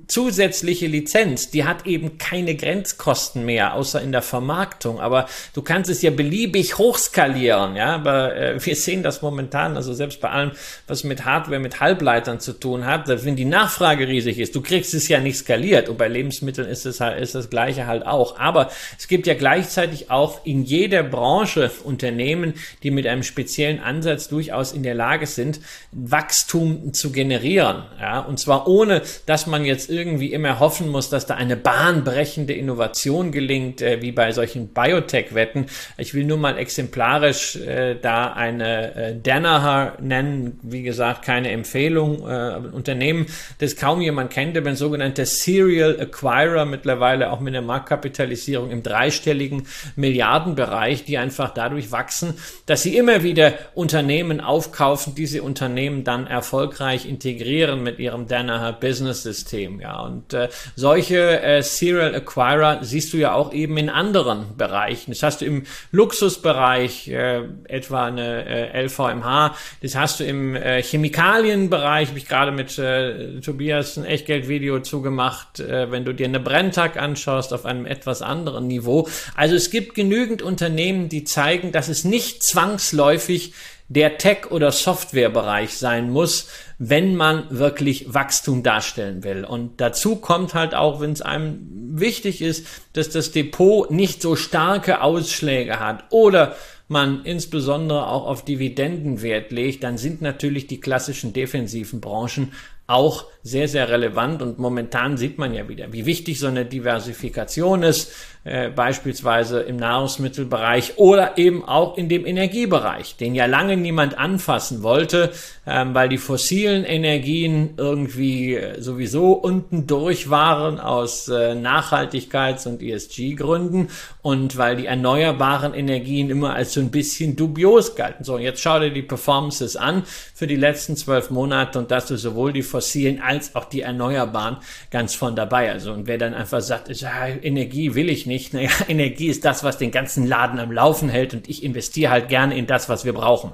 zusätzliche 0.09 0.87
Lizenz, 0.87 1.51
die 1.51 1.65
hat 1.65 1.87
eben 1.87 2.19
keine 2.19 2.55
Grenzkosten 2.55 3.45
mehr, 3.45 3.75
außer 3.75 4.01
in 4.01 4.13
der 4.13 4.23
Vermarktung. 4.23 5.01
Aber 5.01 5.27
du 5.55 5.63
kannst 5.63 5.91
es 5.91 6.03
ja 6.03 6.11
beliebig 6.11 6.79
hochskalieren, 6.79 7.77
ja. 7.77 7.95
Aber 7.95 8.37
äh, 8.37 8.65
wir 8.65 8.77
sehen 8.77 9.03
das 9.03 9.23
momentan, 9.23 9.77
also 9.77 9.95
selbst 9.95 10.21
bei 10.21 10.31
allem, 10.31 10.53
was 10.87 11.05
mit 11.05 11.25
Hardware, 11.25 11.61
mit 11.61 11.81
Halbleitern 11.81 12.41
zu 12.41 12.53
tun 12.53 12.87
hat, 12.87 13.09
wenn 13.09 13.37
die 13.37 13.45
Nachfrage 13.45 14.09
riesig 14.09 14.39
ist, 14.39 14.55
du 14.55 14.61
kriegst 14.61 14.95
es 14.95 15.09
ja 15.09 15.21
nicht 15.21 15.39
skaliert. 15.39 15.89
Und 15.89 15.99
bei 15.99 16.09
Lebensmitteln 16.09 16.69
ist 16.69 16.87
es 16.87 17.01
halt, 17.01 17.21
ist 17.21 17.35
das 17.35 17.51
Gleiche 17.51 17.87
halt 17.87 18.07
auch. 18.07 18.39
Aber 18.39 18.71
es 18.99 19.09
gibt 19.09 19.27
ja 19.27 19.35
gleichzeitig 19.35 20.11
auch 20.11 20.45
in 20.45 20.63
jeder 20.65 21.03
Branche 21.03 21.71
Unternehmen, 21.85 22.55
die 22.83 22.91
mit 22.91 23.07
einem 23.07 23.23
speziellen 23.23 23.81
Ansatz 23.81 24.29
durchaus 24.29 24.73
in 24.73 24.83
der 24.83 24.95
Lage 24.95 25.27
sind, 25.27 25.61
Wachstum 25.93 26.93
zu 26.93 27.13
generieren, 27.13 27.85
ja. 28.01 28.21
Und 28.21 28.39
zwar 28.39 28.67
ohne, 28.67 29.03
dass 29.27 29.47
man 29.47 29.54
man 29.55 29.65
jetzt 29.65 29.89
irgendwie 29.89 30.33
immer 30.33 30.59
hoffen 30.59 30.89
muss, 30.89 31.11
dass 31.11 31.27
da 31.27 31.35
eine 31.35 31.57
bahnbrechende 31.57 32.53
Innovation 32.53 33.31
gelingt, 33.31 33.81
äh, 33.83 34.03
wie 34.03 34.11
bei 34.11 34.33
solchen 34.33 34.67
Biotech-Wetten. 34.75 35.67
Ich 35.97 36.13
will 36.13 36.25
nur 36.25 36.39
mal 36.39 36.59
exemplarisch 36.59 37.55
äh, 37.55 37.95
da 37.95 38.33
eine 38.33 38.95
äh, 38.97 39.17
Danaher 39.17 39.97
nennen, 40.01 40.59
wie 40.63 40.83
gesagt, 40.83 41.25
keine 41.25 41.53
Empfehlung, 41.53 42.29
äh, 42.29 42.57
Unternehmen, 42.73 43.27
das 43.59 43.77
kaum 43.77 44.01
jemand 44.01 44.33
kennt, 44.33 44.59
aber 44.59 44.71
ein 44.71 44.77
sogenannter 44.77 45.25
Serial 45.25 46.01
Acquirer, 46.01 46.65
mittlerweile 46.65 47.31
auch 47.31 47.39
mit 47.39 47.55
einer 47.55 47.65
Marktkapitalisierung 47.65 48.73
im 48.73 48.83
dreistelligen 48.83 49.69
Milliardenbereich, 49.95 51.05
die 51.05 51.17
einfach 51.17 51.55
dadurch 51.55 51.93
wachsen, 51.93 52.35
dass 52.67 52.83
sie 52.83 52.97
immer 52.97 53.23
wieder 53.23 53.53
Unternehmen 53.75 54.41
aufkaufen, 54.41 55.15
diese 55.15 55.45
Unternehmen 55.45 56.03
dann 56.03 56.27
erfolgreich 56.27 57.07
integrieren 57.07 57.85
mit 57.85 58.01
ihrem 58.01 58.27
Danaher 58.27 58.73
Business 58.73 59.23
System. 59.23 59.44
Ja, 59.53 60.01
und 60.01 60.33
äh, 60.33 60.49
solche 60.77 61.43
äh, 61.43 61.63
Serial 61.63 62.15
Acquirer 62.15 62.79
siehst 62.83 63.13
du 63.13 63.17
ja 63.17 63.35
auch 63.35 63.53
eben 63.53 63.77
in 63.77 63.91
anderen 63.91 64.57
Bereichen. 64.57 65.11
Das 65.11 65.23
hast 65.23 65.41
du 65.41 65.45
im 65.45 65.65
Luxusbereich, 65.93 67.09
äh, 67.09 67.43
etwa 67.69 68.07
eine 68.07 68.47
äh, 68.47 68.85
LVMH, 68.85 69.57
das 69.83 69.95
hast 69.95 70.21
du 70.21 70.25
im 70.25 70.57
äh, 70.57 70.83
Chemikalienbereich, 70.83 72.09
habe 72.09 72.19
ich 72.19 72.27
gerade 72.27 72.53
mit 72.53 72.79
äh, 72.79 73.41
Tobias 73.41 73.97
ein 73.97 74.05
Echtgeldvideo 74.05 74.81
zugemacht, 74.81 75.61
äh, 75.61 75.91
wenn 75.91 76.05
du 76.05 76.13
dir 76.13 76.27
eine 76.27 76.41
Brenntag 76.41 76.97
anschaust 76.97 77.53
auf 77.53 77.65
einem 77.65 77.87
etwas 77.87 78.23
anderen 78.23 78.67
Niveau. 78.67 79.09
Also 79.37 79.55
es 79.55 79.71
gibt 79.71 79.95
genügend 79.95 80.43
Unternehmen, 80.43 81.09
die 81.09 81.25
zeigen, 81.25 81.73
dass 81.73 81.89
es 81.89 82.05
nicht 82.05 82.43
zwangsläufig 82.43 83.53
der 83.89 84.17
Tech- 84.17 84.51
oder 84.51 84.73
Softwarebereich 84.73 85.77
sein 85.77 86.11
muss, 86.11 86.49
wenn 86.79 87.17
man 87.17 87.47
wirklich 87.51 88.13
Wachstum 88.13 88.63
darstellen 88.63 89.25
will. 89.25 89.45
Und 89.45 89.81
dazu 89.81 90.17
kommt 90.17 90.55
halt 90.55 90.75
auch, 90.75 91.01
wenn 91.01 91.13
es 91.13 91.23
einem 91.23 91.69
wichtig 92.01 92.41
ist, 92.43 92.67
dass 92.95 93.11
das 93.11 93.31
Depot 93.31 93.91
nicht 93.91 94.23
so 94.23 94.37
starke 94.37 95.03
Ausschläge 95.03 95.81
hat 95.81 96.05
oder 96.11 96.57
man 96.89 97.25
insbesondere 97.25 98.09
auch 98.09 98.27
auf 98.27 98.45
Dividenden 98.45 99.23
Wert 99.23 99.53
legt, 99.53 99.85
dann 99.85 99.97
sind 99.97 100.21
natürlich 100.21 100.67
die 100.67 100.81
klassischen 100.81 101.33
defensiven 101.33 102.01
Branchen 102.01 102.53
auch 102.87 103.25
sehr, 103.43 103.69
sehr 103.69 103.89
relevant 103.89 104.43
und 104.43 104.59
momentan 104.59 105.17
sieht 105.17 105.39
man 105.39 105.55
ja 105.55 105.69
wieder, 105.69 105.93
wie 105.93 106.05
wichtig 106.05 106.39
so 106.39 106.49
eine 106.49 106.67
Diversifikation 106.67 107.83
ist, 107.83 108.13
äh, 108.45 108.69
beispielsweise 108.69 109.61
im 109.61 109.77
Nahrungsmittelbereich 109.77 110.99
oder 110.99 111.39
eben 111.39 111.65
auch 111.65 111.97
in 111.97 112.11
dem 112.11 112.27
Energiebereich, 112.27 113.17
den 113.17 113.35
ja 113.35 113.47
lange 113.47 113.79
niemand 113.79 114.19
anfassen 114.19 114.83
wollte, 114.83 115.33
ähm, 115.67 115.95
weil 115.95 116.11
die 116.11 116.19
fossilen 116.19 116.85
Energien 116.85 117.71
irgendwie 117.79 118.55
äh, 118.55 118.83
sowieso 118.83 119.33
unten 119.33 119.87
durch 119.87 120.29
waren 120.29 120.79
aus 120.79 121.29
äh, 121.29 121.55
Nachhaltigkeits- 121.55 122.69
und 122.69 122.83
ESG-Gründen 122.83 123.89
und 124.21 124.59
weil 124.59 124.77
die 124.77 124.87
erneuerbaren 124.87 125.73
Energien 125.73 126.29
immer 126.29 126.55
als 126.55 126.75
so 126.75 126.81
ein 126.81 126.91
bisschen 126.91 127.37
dubios 127.37 127.97
galten. 127.97 128.25
So, 128.25 128.37
jetzt 128.37 128.61
schau 128.61 128.79
dir 128.79 128.91
die 128.91 129.03
Performances 129.03 129.77
an 129.77 130.03
für 130.35 130.47
die 130.47 130.57
letzten 130.57 130.97
zwölf 130.97 131.31
Monate 131.31 131.79
und 131.79 131.91
dass 131.91 132.07
du 132.07 132.19
sowohl 132.19 132.53
die 132.53 132.63
fossilen 132.63 133.23
als 133.23 133.55
auch 133.55 133.65
die 133.65 133.81
erneuerbaren 133.81 134.59
ganz 134.91 135.15
von 135.15 135.35
dabei. 135.35 135.73
Also 135.73 135.93
und 135.93 136.07
wer 136.07 136.19
dann 136.19 136.35
einfach 136.35 136.61
sagt, 136.61 136.91
ja, 137.01 137.27
Energie 137.27 137.95
will 137.95 138.11
ich 138.11 138.27
nicht, 138.27 138.34
naja, 138.53 138.71
Energie 138.89 139.29
ist 139.29 139.45
das, 139.45 139.65
was 139.65 139.79
den 139.79 139.91
ganzen 139.91 140.27
Laden 140.27 140.59
am 140.59 140.73
Laufen 140.73 141.09
hält 141.09 141.35
und 141.35 141.49
ich 141.49 141.63
investiere 141.63 142.11
halt 142.11 142.29
gerne 142.29 142.57
in 142.57 142.67
das, 142.67 142.89
was 142.89 143.05
wir 143.05 143.13
brauchen. 143.13 143.53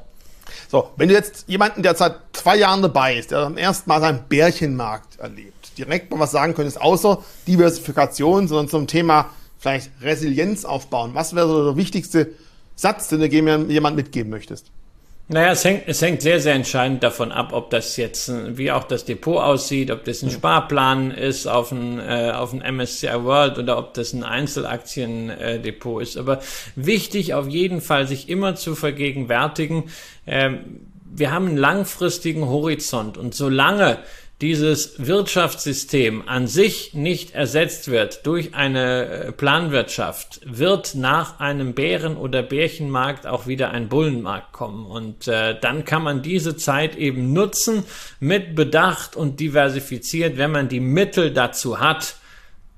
So, 0.69 0.91
wenn 0.97 1.09
du 1.09 1.15
jetzt 1.15 1.45
jemanden, 1.49 1.83
der 1.83 1.95
seit 1.95 2.17
zwei 2.33 2.57
Jahren 2.57 2.83
dabei 2.83 3.17
ist, 3.17 3.31
der 3.31 3.41
am 3.41 3.57
ersten 3.57 3.89
Mal 3.89 4.01
seinen 4.01 4.25
Bärchenmarkt 4.29 5.19
erlebt, 5.19 5.77
direkt 5.79 6.11
mal 6.11 6.21
was 6.21 6.31
sagen 6.31 6.55
könntest, 6.55 6.81
außer 6.81 7.23
Diversifikation, 7.47 8.49
sondern 8.49 8.69
zum 8.69 8.87
Thema 8.87 9.31
vielleicht 9.59 9.91
Resilienz 10.01 10.65
aufbauen. 10.65 11.11
Was 11.15 11.35
wäre 11.35 11.49
so 11.49 11.65
der 11.65 11.77
wichtigste 11.77 12.31
Satz, 12.75 13.09
den 13.09 13.21
du 13.21 13.27
jemand 13.27 13.97
mitgeben 13.97 14.31
möchtest? 14.31 14.71
Naja, 15.33 15.53
es 15.53 15.65
hängt, 15.65 15.85
es 15.87 16.03
hängt 16.03 16.23
sehr, 16.23 16.41
sehr 16.41 16.55
entscheidend 16.55 17.05
davon 17.05 17.31
ab, 17.31 17.53
ob 17.53 17.71
das 17.71 17.97
jetzt, 17.97 18.33
wie 18.57 18.73
auch 18.73 18.83
das 18.83 19.05
Depot 19.05 19.41
aussieht, 19.41 19.93
ob 19.93 20.03
das 20.05 20.23
ein 20.23 20.31
Sparplan 20.33 21.13
ist 21.13 21.47
auf 21.47 21.71
ein, 21.71 22.01
äh, 22.01 22.33
auf 22.35 22.53
ein 22.53 22.63
MSCI 22.63 23.23
World 23.23 23.57
oder 23.57 23.79
ob 23.79 23.95
das 23.95 24.13
ein 24.13 24.25
Einzelaktiendepot 24.25 26.03
ist. 26.03 26.17
Aber 26.17 26.41
wichtig 26.75 27.35
auf 27.35 27.47
jeden 27.47 27.81
Fall, 27.81 28.09
sich 28.09 28.29
immer 28.29 28.57
zu 28.57 28.75
vergegenwärtigen, 28.75 29.85
äh, 30.27 30.51
wir 31.13 31.31
haben 31.31 31.47
einen 31.47 31.57
langfristigen 31.57 32.49
Horizont 32.49 33.17
und 33.17 33.33
solange 33.33 33.99
dieses 34.41 35.07
Wirtschaftssystem 35.07 36.27
an 36.27 36.47
sich 36.47 36.95
nicht 36.95 37.35
ersetzt 37.35 37.91
wird 37.91 38.27
durch 38.27 38.55
eine 38.55 39.05
äh, 39.07 39.33
Planwirtschaft, 39.33 40.41
wird 40.45 40.95
nach 40.95 41.41
einem 41.41 41.75
Bären- 41.75 42.17
oder 42.17 42.43
Bärchenmarkt 42.43 43.27
auch 43.27 43.47
wieder 43.47 43.71
ein 43.71 43.89
Bullenmarkt 43.89 44.53
kommen. 44.53 44.87
Und 44.87 45.29
äh, 45.29 45.59
dann 45.61 45.85
kann 45.85 46.03
man 46.03 46.23
diese 46.23 46.57
Zeit 46.57 46.97
eben 46.97 47.35
nutzen 47.35 47.85
mit 48.19 48.55
Bedacht 48.55 49.15
und 49.15 49.41
diversifiziert, 49.41 50.39
wenn 50.39 50.53
man 50.53 50.69
die 50.69 50.81
Mittel 50.81 51.33
dazu 51.33 51.79
hat, 51.79 52.17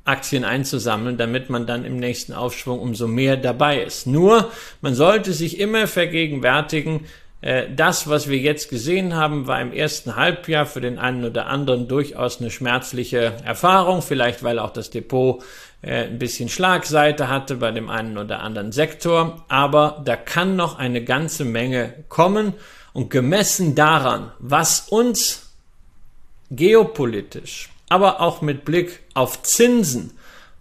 Aktien 0.04 0.44
einzusammeln, 0.44 1.16
damit 1.16 1.48
man 1.48 1.64
dann 1.64 1.84
im 1.84 1.96
nächsten 1.96 2.32
Aufschwung 2.32 2.80
umso 2.80 3.06
mehr 3.06 3.36
dabei 3.36 3.82
ist. 3.82 4.08
Nur, 4.08 4.50
man 4.80 4.96
sollte 4.96 5.32
sich 5.32 5.60
immer 5.60 5.86
vergegenwärtigen, 5.86 7.06
das, 7.74 8.08
was 8.08 8.28
wir 8.28 8.38
jetzt 8.38 8.70
gesehen 8.70 9.14
haben, 9.14 9.48
war 9.48 9.60
im 9.60 9.72
ersten 9.72 10.14
Halbjahr 10.14 10.64
für 10.64 10.80
den 10.80 11.00
einen 11.00 11.24
oder 11.24 11.46
anderen 11.46 11.88
durchaus 11.88 12.40
eine 12.40 12.52
schmerzliche 12.52 13.34
Erfahrung, 13.44 14.00
vielleicht 14.00 14.44
weil 14.44 14.60
auch 14.60 14.70
das 14.70 14.90
Depot 14.90 15.42
äh, 15.82 16.04
ein 16.04 16.18
bisschen 16.18 16.48
Schlagseite 16.48 17.28
hatte 17.28 17.56
bei 17.56 17.72
dem 17.72 17.90
einen 17.90 18.16
oder 18.16 18.40
anderen 18.40 18.72
Sektor, 18.72 19.44
aber 19.48 20.00
da 20.04 20.16
kann 20.16 20.56
noch 20.56 20.78
eine 20.78 21.02
ganze 21.04 21.44
Menge 21.44 21.94
kommen. 22.08 22.54
Und 22.94 23.08
gemessen 23.08 23.74
daran, 23.74 24.32
was 24.38 24.88
uns 24.90 25.50
geopolitisch, 26.50 27.70
aber 27.88 28.20
auch 28.20 28.42
mit 28.42 28.66
Blick 28.66 29.00
auf 29.14 29.42
Zinsen 29.42 30.12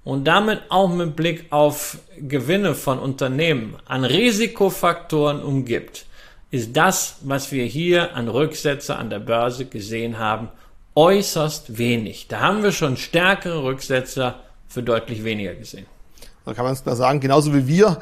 und 0.05 0.23
damit 0.23 0.61
auch 0.69 0.87
mit 0.87 1.17
Blick 1.17 1.47
auf 1.49 1.97
Gewinne 2.17 2.73
von 2.73 2.99
Unternehmen 2.99 3.75
an 3.85 4.05
Risikofaktoren 4.05 5.43
umgibt, 5.43 6.05
ist 6.51 6.75
das, 6.75 7.15
was 7.21 7.51
wir 7.51 7.65
hier 7.65 8.15
an 8.15 8.27
Rücksätze 8.27 8.97
an 8.97 9.09
der 9.09 9.19
Börse 9.19 9.65
gesehen 9.65 10.19
haben, 10.19 10.49
äußerst 10.95 11.77
wenig. 11.77 12.27
Da 12.27 12.41
haben 12.41 12.61
wir 12.61 12.73
schon 12.73 12.97
stärkere 12.97 13.63
Rücksätze 13.63 14.35
für 14.67 14.83
deutlich 14.83 15.23
weniger 15.23 15.55
gesehen. 15.55 15.85
Dann 16.43 16.55
kann 16.55 16.65
man 16.65 16.73
es 16.73 16.83
da 16.83 16.95
sagen, 16.95 17.21
genauso 17.21 17.53
wie 17.53 17.67
wir 17.67 17.97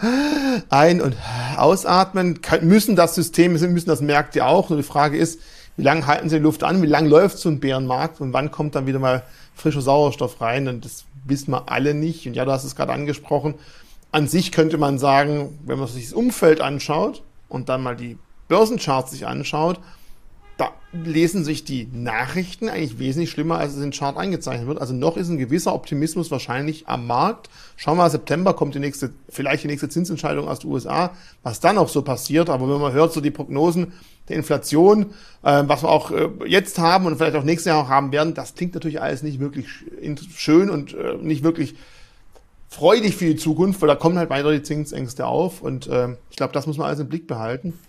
ein- 0.70 1.02
und 1.02 1.16
ausatmen, 1.58 2.40
müssen 2.62 2.96
das 2.96 3.14
System, 3.14 3.54
müssen 3.54 3.86
das 3.86 4.02
Märkte 4.02 4.46
auch. 4.46 4.70
Nur 4.70 4.78
die 4.78 4.84
Frage 4.84 5.18
ist, 5.18 5.40
wie 5.78 5.84
lange 5.84 6.08
halten 6.08 6.30
sie 6.30 6.38
die 6.38 6.44
Luft 6.44 6.64
an, 6.64 6.82
wie 6.82 6.88
lange 6.88 7.10
läuft 7.10 7.38
so 7.38 7.50
ein 7.50 7.60
Bärenmarkt 7.60 8.20
und 8.22 8.34
wann 8.34 8.50
kommt 8.50 8.76
dann 8.76 8.88
wieder 8.88 9.00
mal 9.00 9.24
frischer 9.54 9.82
Sauerstoff 9.82 10.42
rein? 10.42 10.68
Und 10.68 10.86
das 10.86 11.06
wissen 11.26 11.52
wir 11.52 11.70
alle 11.70 11.94
nicht. 11.94 12.26
Und 12.26 12.34
ja, 12.34 12.46
du 12.46 12.52
hast 12.52 12.64
es 12.64 12.76
gerade 12.76 12.94
angesprochen. 12.94 13.56
An 14.12 14.28
sich 14.28 14.52
könnte 14.52 14.78
man 14.78 14.98
sagen, 14.98 15.60
wenn 15.66 15.78
man 15.78 15.88
sich 15.88 16.06
das 16.06 16.14
Umfeld 16.14 16.62
anschaut 16.62 17.22
und 17.50 17.70
dann 17.70 17.84
mal 17.84 17.96
die 17.96 18.18
Börsencharts 18.50 19.12
sich 19.12 19.26
anschaut, 19.26 19.80
da 20.60 20.72
lesen 20.92 21.46
sich 21.46 21.64
die 21.64 21.88
Nachrichten 21.94 22.68
eigentlich 22.68 23.00
wesentlich 23.00 23.32
schlimmer, 23.32 23.58
als 23.58 23.76
es 23.76 23.84
in 23.84 23.92
Chart 23.92 24.18
eingezeichnet 24.18 24.68
wird. 24.68 24.82
Also 24.82 24.94
noch 24.94 25.16
ist 25.16 25.30
ein 25.30 25.38
gewisser 25.38 25.74
Optimismus 25.74 26.32
wahrscheinlich 26.32 26.88
am 26.88 27.08
Markt. 27.08 27.50
Schauen 27.78 27.96
wir 27.96 28.04
mal, 28.04 28.10
September 28.10 28.54
kommt 28.54 28.76
die 28.76 28.80
nächste, 28.80 29.12
vielleicht 29.30 29.64
die 29.64 29.68
nächste 29.68 29.88
Zinsentscheidung 29.88 30.50
aus 30.50 30.60
den 30.60 30.70
USA, 30.70 31.12
was 31.44 31.62
dann 31.62 31.78
auch 31.78 31.88
so 31.88 32.02
passiert. 32.02 32.50
Aber 32.50 32.70
wenn 32.70 32.82
man 32.82 32.92
hört, 32.92 33.14
so 33.14 33.22
die 33.22 33.32
Prognosen 33.32 33.94
der 34.28 34.36
Inflation, 34.36 35.14
äh, 35.44 35.64
was 35.66 35.84
wir 35.84 35.90
auch 35.90 36.12
äh, 36.12 36.28
jetzt 36.46 36.78
haben 36.78 37.06
und 37.06 37.16
vielleicht 37.16 37.38
auch 37.38 37.44
nächstes 37.44 37.70
Jahr 37.70 37.86
auch 37.86 37.90
haben 37.90 38.12
werden, 38.12 38.34
das 38.34 38.56
klingt 38.56 38.74
natürlich 38.74 39.02
alles 39.02 39.24
nicht 39.24 39.40
wirklich 39.40 39.68
schön 40.36 40.70
und 40.70 40.94
äh, 40.94 41.14
nicht 41.22 41.44
wirklich 41.44 41.76
freudig 42.68 43.16
für 43.16 43.26
die 43.26 43.38
Zukunft, 43.38 43.82
weil 43.82 43.88
da 43.88 43.96
kommen 43.96 44.18
halt 44.18 44.30
weiter 44.30 44.52
die 44.52 44.62
Zinsängste 44.62 45.26
auf. 45.26 45.62
Und 45.62 45.88
äh, 45.88 46.10
ich 46.30 46.36
glaube, 46.36 46.52
das 46.52 46.68
muss 46.68 46.78
man 46.78 46.88
alles 46.88 47.00
im 47.00 47.08
Blick 47.08 47.28
behalten. 47.28 47.80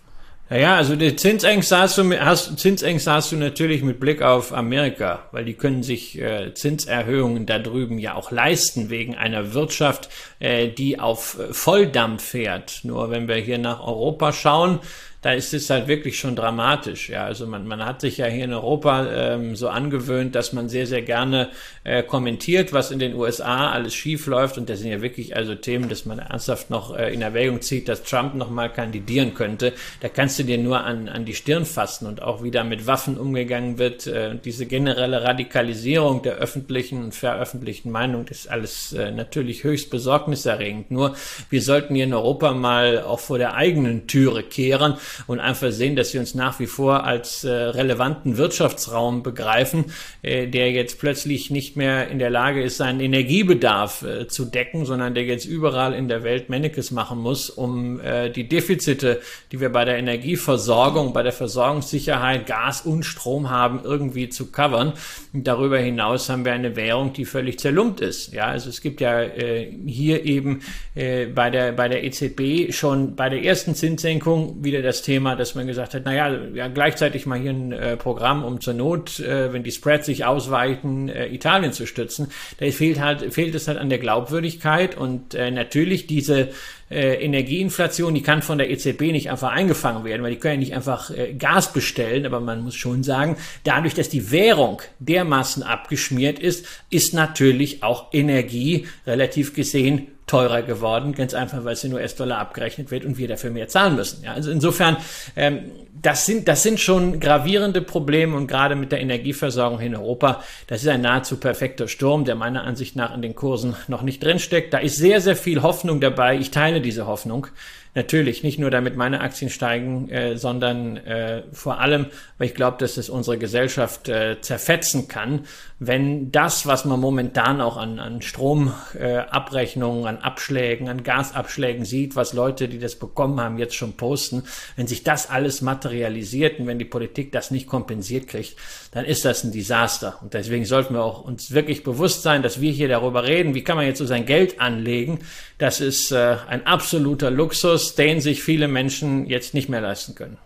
Ja, 0.53 0.75
also 0.75 0.97
die 0.97 1.15
Zinsängste 1.15 1.77
hast 1.77 1.97
du, 1.97 2.11
hast, 2.19 2.59
Zinsängste 2.59 3.09
hast 3.09 3.31
du 3.31 3.37
natürlich 3.37 3.83
mit 3.83 4.01
Blick 4.01 4.21
auf 4.21 4.51
Amerika, 4.51 5.19
weil 5.31 5.45
die 5.45 5.53
können 5.53 5.81
sich 5.81 6.19
äh, 6.19 6.53
Zinserhöhungen 6.53 7.45
da 7.45 7.57
drüben 7.57 7.97
ja 7.97 8.15
auch 8.15 8.31
leisten 8.31 8.89
wegen 8.89 9.15
einer 9.15 9.53
Wirtschaft, 9.53 10.09
äh, 10.39 10.67
die 10.67 10.99
auf 10.99 11.39
äh, 11.39 11.53
Volldampf 11.53 12.25
fährt. 12.31 12.81
Nur 12.83 13.09
wenn 13.11 13.29
wir 13.29 13.35
hier 13.35 13.59
nach 13.59 13.79
Europa 13.79 14.33
schauen, 14.33 14.79
da 15.21 15.33
ist 15.33 15.53
es 15.53 15.69
halt 15.69 15.87
wirklich 15.87 16.17
schon 16.17 16.35
dramatisch. 16.35 17.09
Ja, 17.09 17.25
also 17.25 17.45
man, 17.45 17.67
man 17.67 17.85
hat 17.85 18.01
sich 18.01 18.17
ja 18.17 18.25
hier 18.25 18.45
in 18.45 18.53
Europa 18.53 19.05
ähm, 19.11 19.55
so 19.55 19.69
angewöhnt, 19.69 20.33
dass 20.33 20.51
man 20.51 20.67
sehr, 20.67 20.87
sehr 20.87 21.03
gerne 21.03 21.49
äh, 21.83 22.01
kommentiert, 22.01 22.73
was 22.73 22.89
in 22.89 22.97
den 22.97 23.13
USA 23.13 23.69
alles 23.69 23.93
schief 23.93 24.25
läuft. 24.25 24.57
Und 24.57 24.67
das 24.67 24.79
sind 24.79 24.89
ja 24.89 25.01
wirklich 25.03 25.35
also 25.35 25.53
Themen, 25.53 25.89
dass 25.89 26.05
man 26.05 26.17
ernsthaft 26.17 26.71
noch 26.71 26.97
äh, 26.97 27.13
in 27.13 27.21
Erwägung 27.21 27.61
zieht, 27.61 27.87
dass 27.87 28.01
Trump 28.01 28.33
nochmal 28.33 28.73
kandidieren 28.73 29.35
könnte. 29.35 29.73
Da 29.99 30.09
kannst 30.09 30.39
du 30.39 30.43
dir 30.43 30.57
nur 30.57 30.83
an, 30.83 31.07
an 31.07 31.23
die 31.23 31.35
Stirn 31.35 31.65
fassen 31.65 32.07
und 32.07 32.23
auch 32.23 32.41
wie 32.41 32.51
da 32.51 32.63
mit 32.63 32.87
Waffen 32.87 33.17
umgegangen 33.17 33.77
wird. 33.77 34.07
Äh, 34.07 34.35
diese 34.43 34.65
generelle 34.65 35.21
Radikalisierung 35.21 36.23
der 36.23 36.37
öffentlichen 36.37 37.03
und 37.03 37.13
veröffentlichten 37.13 37.91
Meinung 37.91 38.27
ist 38.27 38.49
alles 38.49 38.93
äh, 38.93 39.11
natürlich 39.11 39.63
höchst 39.63 39.91
besorgniserregend. 39.91 40.89
Nur 40.89 41.15
wir 41.51 41.61
sollten 41.61 41.93
hier 41.93 42.05
in 42.05 42.13
Europa 42.15 42.53
mal 42.53 43.03
auch 43.03 43.19
vor 43.19 43.37
der 43.37 43.53
eigenen 43.53 44.07
Türe 44.07 44.41
kehren 44.41 44.95
und 45.27 45.39
einfach 45.39 45.71
sehen, 45.71 45.95
dass 45.95 46.13
wir 46.13 46.19
uns 46.19 46.35
nach 46.35 46.59
wie 46.59 46.67
vor 46.67 47.03
als 47.03 47.43
äh, 47.43 47.51
relevanten 47.51 48.37
Wirtschaftsraum 48.37 49.23
begreifen, 49.23 49.85
äh, 50.21 50.47
der 50.47 50.71
jetzt 50.71 50.99
plötzlich 50.99 51.49
nicht 51.49 51.75
mehr 51.75 52.09
in 52.09 52.19
der 52.19 52.29
Lage 52.29 52.61
ist, 52.61 52.77
seinen 52.77 52.99
Energiebedarf 52.99 54.03
äh, 54.03 54.27
zu 54.27 54.45
decken, 54.45 54.85
sondern 54.85 55.13
der 55.13 55.23
jetzt 55.23 55.45
überall 55.45 55.93
in 55.93 56.07
der 56.07 56.23
Welt 56.23 56.49
Mannekes 56.49 56.91
machen 56.91 57.19
muss, 57.19 57.49
um 57.49 57.99
äh, 57.99 58.29
die 58.29 58.47
Defizite, 58.47 59.21
die 59.51 59.59
wir 59.59 59.69
bei 59.69 59.85
der 59.85 59.97
Energieversorgung, 59.97 61.13
bei 61.13 61.23
der 61.23 61.31
Versorgungssicherheit, 61.31 62.45
Gas 62.45 62.81
und 62.81 63.03
Strom 63.03 63.49
haben, 63.49 63.81
irgendwie 63.83 64.29
zu 64.29 64.51
covern. 64.51 64.93
Und 65.33 65.47
darüber 65.47 65.79
hinaus 65.79 66.29
haben 66.29 66.45
wir 66.45 66.53
eine 66.53 66.75
Währung, 66.75 67.13
die 67.13 67.25
völlig 67.25 67.59
zerlumpt 67.59 68.01
ist. 68.01 68.33
Ja, 68.33 68.45
also 68.45 68.69
es 68.69 68.81
gibt 68.81 69.01
ja 69.01 69.21
äh, 69.21 69.71
hier 69.85 70.25
eben 70.25 70.61
äh, 70.95 71.25
bei 71.27 71.49
der 71.49 71.71
bei 71.71 71.87
der 71.87 72.03
EZB 72.03 72.73
schon 72.73 73.15
bei 73.15 73.29
der 73.29 73.43
ersten 73.43 73.75
Zinssenkung 73.75 74.63
wieder 74.63 74.81
das 74.81 75.00
Thema, 75.01 75.35
dass 75.35 75.55
man 75.55 75.67
gesagt 75.67 75.93
hat, 75.93 76.05
naja, 76.05 76.37
ja, 76.53 76.67
gleichzeitig 76.67 77.25
mal 77.25 77.39
hier 77.39 77.51
ein 77.51 77.71
äh, 77.71 77.97
Programm, 77.97 78.43
um 78.43 78.61
zur 78.61 78.73
Not, 78.73 79.19
äh, 79.19 79.53
wenn 79.53 79.63
die 79.63 79.71
Spreads 79.71 80.05
sich 80.05 80.25
ausweiten, 80.25 81.09
äh, 81.09 81.27
Italien 81.27 81.73
zu 81.73 81.85
stützen. 81.85 82.27
Da 82.59 82.69
fehlt 82.71 82.99
halt 82.99 83.33
fehlt 83.33 83.55
es 83.55 83.67
halt 83.67 83.77
an 83.77 83.89
der 83.89 83.99
Glaubwürdigkeit 83.99 84.97
und 84.97 85.33
äh, 85.33 85.51
natürlich 85.51 86.07
diese 86.07 86.49
äh, 86.91 87.15
Energieinflation, 87.23 88.13
die 88.13 88.21
kann 88.21 88.41
von 88.41 88.57
der 88.57 88.69
EZB 88.69 89.11
nicht 89.11 89.31
einfach 89.31 89.51
eingefangen 89.51 90.03
werden, 90.03 90.23
weil 90.23 90.31
die 90.31 90.37
können 90.37 90.55
ja 90.55 90.59
nicht 90.59 90.73
einfach 90.75 91.09
äh, 91.09 91.33
Gas 91.33 91.73
bestellen, 91.73 92.25
aber 92.25 92.39
man 92.39 92.63
muss 92.63 92.75
schon 92.75 93.03
sagen, 93.03 93.37
dadurch, 93.63 93.93
dass 93.93 94.09
die 94.09 94.31
Währung 94.31 94.81
dermaßen 94.99 95.63
abgeschmiert 95.63 96.39
ist, 96.39 96.65
ist 96.89 97.13
natürlich 97.13 97.81
auch 97.83 98.07
Energie 98.11 98.87
relativ 99.05 99.53
gesehen 99.53 100.07
teurer 100.31 100.61
geworden, 100.61 101.13
ganz 101.13 101.33
einfach, 101.33 101.65
weil 101.65 101.73
es 101.73 101.83
in 101.83 101.93
US-Dollar 101.93 102.37
abgerechnet 102.37 102.89
wird 102.89 103.03
und 103.03 103.17
wir 103.17 103.27
dafür 103.27 103.51
mehr 103.51 103.67
zahlen 103.67 103.95
müssen. 103.95 104.23
Ja, 104.23 104.31
also 104.33 104.49
insofern, 104.49 104.95
ähm, 105.35 105.59
das 106.01 106.25
sind, 106.25 106.47
das 106.47 106.63
sind 106.63 106.79
schon 106.79 107.19
gravierende 107.19 107.81
Probleme 107.81 108.35
und 108.37 108.47
gerade 108.47 108.75
mit 108.75 108.91
der 108.91 109.01
Energieversorgung 109.01 109.79
in 109.81 109.95
Europa, 109.95 110.41
das 110.67 110.83
ist 110.83 110.87
ein 110.87 111.01
nahezu 111.01 111.37
perfekter 111.37 111.87
Sturm, 111.87 112.23
der 112.25 112.35
meiner 112.35 112.63
Ansicht 112.63 112.95
nach 112.95 113.13
in 113.13 113.21
den 113.21 113.35
Kursen 113.35 113.75
noch 113.87 114.01
nicht 114.01 114.23
drinsteckt. 114.23 114.73
Da 114.73 114.77
ist 114.77 114.95
sehr, 114.95 115.21
sehr 115.21 115.35
viel 115.35 115.61
Hoffnung 115.61 115.99
dabei. 115.99 116.37
Ich 116.37 116.49
teile 116.49 116.80
diese 116.81 117.07
Hoffnung. 117.07 117.47
Natürlich, 117.93 118.41
nicht 118.41 118.57
nur 118.57 118.71
damit 118.71 118.95
meine 118.95 119.19
Aktien 119.19 119.49
steigen, 119.49 120.07
äh, 120.07 120.37
sondern 120.37 120.95
äh, 120.95 121.43
vor 121.51 121.81
allem, 121.81 122.05
weil 122.37 122.47
ich 122.47 122.55
glaube, 122.55 122.77
dass 122.79 122.95
es 122.95 123.09
unsere 123.09 123.37
Gesellschaft 123.37 124.07
äh, 124.07 124.39
zerfetzen 124.39 125.09
kann, 125.09 125.41
wenn 125.77 126.31
das, 126.31 126.65
was 126.65 126.85
man 126.85 127.01
momentan 127.01 127.59
auch 127.59 127.75
an, 127.75 127.99
an 127.99 128.21
Stromabrechnungen, 128.21 130.05
äh, 130.05 130.07
an 130.07 130.17
Abschlägen, 130.19 130.87
an 130.87 131.03
Gasabschlägen 131.03 131.83
sieht, 131.83 132.15
was 132.15 132.31
Leute, 132.31 132.69
die 132.69 132.79
das 132.79 132.95
bekommen 132.95 133.41
haben, 133.41 133.57
jetzt 133.57 133.75
schon 133.75 133.97
posten, 133.97 134.43
wenn 134.77 134.87
sich 134.87 135.03
das 135.03 135.29
alles 135.29 135.61
materialisiert 135.61 136.59
und 136.59 136.67
wenn 136.67 136.79
die 136.79 136.85
Politik 136.85 137.33
das 137.33 137.51
nicht 137.51 137.67
kompensiert 137.67 138.29
kriegt, 138.29 138.55
dann 138.91 139.03
ist 139.03 139.25
das 139.25 139.43
ein 139.43 139.51
Desaster. 139.51 140.17
Und 140.21 140.33
deswegen 140.33 140.63
sollten 140.63 140.93
wir 140.93 141.03
auch 141.03 141.25
uns 141.25 141.51
wirklich 141.51 141.83
bewusst 141.83 142.21
sein, 142.21 142.41
dass 142.41 142.61
wir 142.61 142.71
hier 142.71 142.87
darüber 142.87 143.25
reden, 143.25 143.53
wie 143.53 143.63
kann 143.65 143.75
man 143.75 143.85
jetzt 143.85 143.97
so 143.97 144.05
sein 144.05 144.25
Geld 144.25 144.61
anlegen. 144.61 145.19
Das 145.57 145.81
ist 145.81 146.11
äh, 146.11 146.37
ein 146.47 146.65
absoluter 146.65 147.31
Luxus 147.31 147.80
Luxus, 147.81 147.95
den 147.95 148.21
sich 148.21 148.43
viele 148.43 148.67
Menschen 148.67 149.25
jetzt 149.25 149.53
nicht 149.53 149.69
mehr 149.69 149.81
leisten 149.81 150.15
können. 150.15 150.37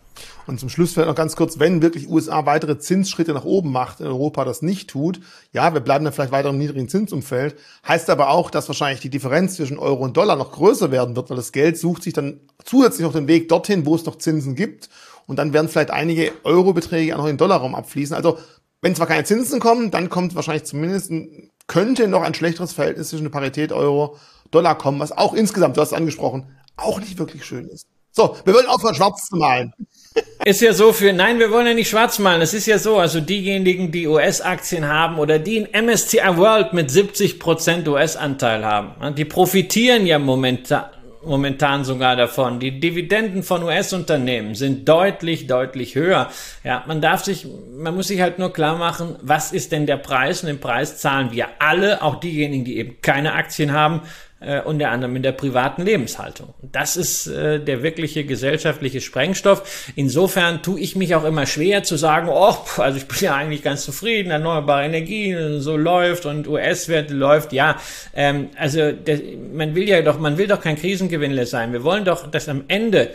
Und 0.48 0.60
zum 0.60 0.70
Schluss 0.70 0.94
vielleicht 0.94 1.10
noch 1.10 1.16
ganz 1.16 1.36
kurz, 1.36 1.60
wenn 1.60 1.82
wirklich 1.82 2.08
USA 2.08 2.46
weitere 2.46 2.78
Zinsschritte 2.78 3.34
nach 3.34 3.44
oben 3.44 3.72
macht, 3.72 4.00
Europa 4.00 4.46
das 4.46 4.62
nicht 4.62 4.90
tut, 4.90 5.20
ja, 5.52 5.74
wir 5.74 5.82
bleiben 5.82 6.06
dann 6.06 6.14
vielleicht 6.14 6.32
weiter 6.32 6.50
im 6.50 6.58
niedrigen 6.58 6.88
Zinsumfeld, 6.88 7.56
heißt 7.86 8.10
aber 8.10 8.30
auch, 8.30 8.50
dass 8.50 8.70
wahrscheinlich 8.70 9.02
die 9.02 9.10
Differenz 9.10 9.56
zwischen 9.56 9.78
Euro 9.78 10.04
und 10.04 10.16
Dollar 10.16 10.38
noch 10.38 10.52
größer 10.54 10.92
werden 10.92 11.16
wird, 11.16 11.30
weil 11.30 11.38
das 11.38 11.52
Geld 11.52 11.78
sucht 11.78 12.04
sich 12.04 12.14
dann 12.14 12.40
zusätzlich 12.64 13.06
noch 13.06 13.14
den 13.14 13.28
Weg 13.28 13.50
dorthin, 13.50 13.86
wo 13.86 13.96
es 13.96 14.06
noch 14.06 14.18
Zinsen 14.18 14.56
gibt. 14.56 14.90
Und 15.26 15.38
dann 15.38 15.52
werden 15.52 15.68
vielleicht 15.68 15.92
einige 15.92 16.32
Eurobeträge 16.44 17.16
auch 17.16 17.20
noch 17.20 17.26
in 17.26 17.34
den 17.34 17.40
Dollarraum 17.40 17.76
abfließen. 17.76 18.16
Also, 18.16 18.38
wenn 18.82 18.96
zwar 18.96 19.08
keine 19.08 19.24
Zinsen 19.24 19.60
kommen, 19.60 19.90
dann 19.90 20.10
kommt 20.10 20.36
wahrscheinlich 20.36 20.66
zumindest, 20.66 21.12
ein, 21.12 21.50
könnte 21.68 22.08
noch 22.08 22.22
ein 22.22 22.36
schlechteres 22.36 22.74
Verhältnis 22.74 23.10
zwischen 23.10 23.24
der 23.24 23.32
Parität 23.32 23.74
Euro 23.74 24.18
Dollar 24.52 24.78
kommen, 24.78 25.00
was 25.00 25.12
auch 25.12 25.34
insgesamt, 25.34 25.76
du 25.76 25.82
hast 25.82 25.90
es 25.90 25.98
angesprochen, 25.98 26.46
auch 26.78 27.00
nicht 27.00 27.18
wirklich 27.18 27.46
schön 27.46 27.68
ist. 27.68 27.88
So, 28.12 28.38
wir 28.46 28.54
wollen 28.54 28.68
aufhören, 28.68 28.96
schwarz 28.96 29.26
zu 29.28 29.36
malen. 29.36 29.74
Ist 30.46 30.62
ja 30.62 30.72
so 30.72 30.94
für, 30.94 31.12
nein, 31.12 31.40
wir 31.40 31.52
wollen 31.52 31.68
ja 31.68 31.74
nicht 31.74 31.90
schwarz 31.90 32.20
malen. 32.20 32.42
Es 32.42 32.54
ist 32.54 32.68
ja 32.68 32.78
so, 32.78 32.98
also 32.98 33.20
diejenigen, 33.20 33.92
die 33.92 34.08
US-Aktien 34.08 34.88
haben 34.88 35.20
oder 35.20 35.40
die 35.40 35.58
in 35.58 35.86
MSCI 35.86 36.38
World 36.38 36.72
mit 36.72 36.90
70% 36.90 37.86
US-Anteil 37.86 38.64
haben, 38.64 39.16
die 39.16 39.26
profitieren 39.26 40.06
ja 40.06 40.20
momentan, 40.20 40.86
momentan 41.26 41.84
sogar 41.84 42.16
davon. 42.16 42.60
Die 42.60 42.80
Dividenden 42.80 43.44
von 43.44 43.64
US-Unternehmen 43.64 44.56
sind 44.56 44.88
deutlich, 44.88 45.48
deutlich 45.48 45.96
höher. 45.96 46.30
Ja, 46.64 46.84
man 46.88 47.02
darf 47.02 47.26
sich, 47.26 47.46
man 47.76 47.96
muss 47.96 48.08
sich 48.08 48.22
halt 48.22 48.40
nur 48.40 48.54
klar 48.54 48.78
machen, 48.78 49.18
was 49.22 49.52
ist 49.52 49.72
denn 49.72 49.86
der 49.86 49.98
Preis? 49.98 50.42
Und 50.42 50.48
den 50.48 50.60
Preis 50.60 50.98
zahlen 51.00 51.32
wir 51.32 51.48
alle, 51.60 52.02
auch 52.02 52.20
diejenigen, 52.20 52.64
die 52.64 52.78
eben 52.78 53.02
keine 53.02 53.34
Aktien 53.34 53.74
haben, 53.74 54.02
äh, 54.46 54.62
unter 54.62 54.90
anderem 54.90 55.16
in 55.16 55.24
der 55.24 55.32
privaten 55.32 55.84
Lebenshaltung. 55.84 56.54
Das 56.62 56.98
ist 56.98 57.28
äh, 57.28 57.60
der 57.60 57.84
wirkliche 57.84 58.26
gesellschaftliche 58.26 59.02
Sprengstoff. 59.02 59.92
Insofern 59.96 60.62
tue 60.62 60.80
ich 60.80 60.96
mich 60.96 61.16
auch 61.16 61.24
immer 61.24 61.46
schwer 61.46 61.84
zu 61.84 61.96
sagen, 61.96 62.30
oh, 62.30 62.56
also 62.78 62.98
ich 62.98 63.08
bin 63.08 63.18
ja 63.22 63.36
eigentlich 63.36 63.64
ganz 63.64 63.84
zufrieden, 63.84 64.32
erneuerbare 64.32 64.86
Energie 64.86 65.36
so 65.60 65.78
läuft 65.78 66.26
und 66.26 66.48
US-Werte 66.48 67.14
läuft. 67.14 67.54
Ja, 67.54 67.80
ähm, 68.16 68.50
also 68.58 68.92
der, 68.92 69.20
man 69.54 69.76
will 69.76 69.88
ja 69.88 70.02
doch, 70.02 70.20
man 70.20 70.38
will 70.38 70.48
doch 70.48 70.62
kein 70.62 70.76
Krisengewinnler 70.76 71.46
sein. 71.46 71.74
Wir 71.74 71.84
wollen 71.84 72.06
doch, 72.06 72.28
dass 72.28 72.48
am 72.48 72.66
Ende 72.68 73.12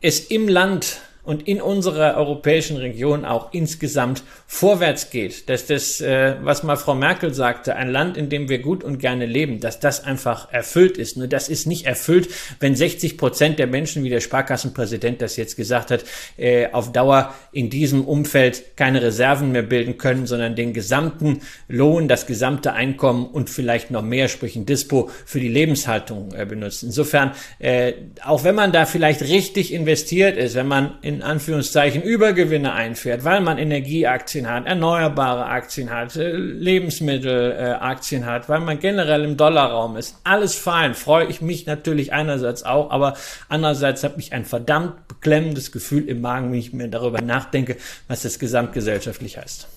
es 0.00 0.20
im 0.20 0.48
Land 0.48 1.00
und 1.30 1.46
in 1.46 1.60
unserer 1.60 2.16
europäischen 2.16 2.76
Region 2.76 3.24
auch 3.24 3.54
insgesamt 3.54 4.24
vorwärts 4.48 5.10
geht, 5.10 5.48
dass 5.48 5.64
das, 5.64 6.00
äh, 6.00 6.34
was 6.42 6.64
mal 6.64 6.74
Frau 6.74 6.96
Merkel 6.96 7.32
sagte, 7.32 7.76
ein 7.76 7.88
Land, 7.88 8.16
in 8.16 8.28
dem 8.28 8.48
wir 8.48 8.58
gut 8.58 8.82
und 8.82 8.98
gerne 8.98 9.26
leben, 9.26 9.60
dass 9.60 9.78
das 9.78 10.02
einfach 10.02 10.52
erfüllt 10.52 10.98
ist. 10.98 11.16
Nur 11.16 11.28
das 11.28 11.48
ist 11.48 11.68
nicht 11.68 11.86
erfüllt, 11.86 12.30
wenn 12.58 12.74
60 12.74 13.16
Prozent 13.16 13.60
der 13.60 13.68
Menschen, 13.68 14.02
wie 14.02 14.08
der 14.08 14.18
Sparkassenpräsident 14.18 15.22
das 15.22 15.36
jetzt 15.36 15.54
gesagt 15.54 15.92
hat, 15.92 16.04
äh, 16.36 16.66
auf 16.72 16.90
Dauer 16.90 17.32
in 17.52 17.70
diesem 17.70 18.04
Umfeld 18.06 18.76
keine 18.76 19.00
Reserven 19.00 19.52
mehr 19.52 19.62
bilden 19.62 19.98
können, 19.98 20.26
sondern 20.26 20.56
den 20.56 20.72
gesamten 20.72 21.42
Lohn, 21.68 22.08
das 22.08 22.26
gesamte 22.26 22.72
Einkommen 22.72 23.24
und 23.24 23.50
vielleicht 23.50 23.92
noch 23.92 24.02
mehr, 24.02 24.26
sprich 24.26 24.56
ein 24.56 24.66
Dispo, 24.66 25.10
für 25.24 25.38
die 25.38 25.46
Lebenshaltung 25.46 26.34
äh, 26.34 26.44
benutzen. 26.44 26.86
Insofern, 26.86 27.30
äh, 27.60 27.92
auch 28.24 28.42
wenn 28.42 28.56
man 28.56 28.72
da 28.72 28.84
vielleicht 28.84 29.22
richtig 29.22 29.72
investiert 29.72 30.36
ist, 30.36 30.56
wenn 30.56 30.66
man 30.66 30.98
in 31.02 31.19
Anführungszeichen 31.22 32.02
Übergewinne 32.02 32.72
einfährt, 32.72 33.24
weil 33.24 33.40
man 33.40 33.58
Energieaktien 33.58 34.48
hat, 34.48 34.66
erneuerbare 34.66 35.46
Aktien 35.46 35.90
hat, 35.90 36.16
äh, 36.16 36.32
Lebensmittelaktien 36.32 38.26
hat, 38.26 38.48
weil 38.48 38.60
man 38.60 38.78
generell 38.78 39.24
im 39.24 39.36
Dollarraum 39.36 39.96
ist. 39.96 40.16
Alles 40.24 40.54
fein, 40.54 40.94
freue 40.94 41.26
ich 41.26 41.40
mich 41.40 41.66
natürlich 41.66 42.12
einerseits 42.12 42.62
auch, 42.62 42.90
aber 42.90 43.14
andererseits 43.48 44.04
habe 44.04 44.20
ich 44.20 44.32
ein 44.32 44.44
verdammt 44.44 45.08
beklemmendes 45.08 45.72
Gefühl 45.72 46.08
im 46.08 46.20
Magen, 46.20 46.52
wenn 46.52 46.58
ich 46.58 46.72
mir 46.72 46.88
darüber 46.88 47.20
nachdenke, 47.20 47.76
was 48.08 48.22
das 48.22 48.38
gesamtgesellschaftlich 48.38 49.38
heißt. 49.38 49.68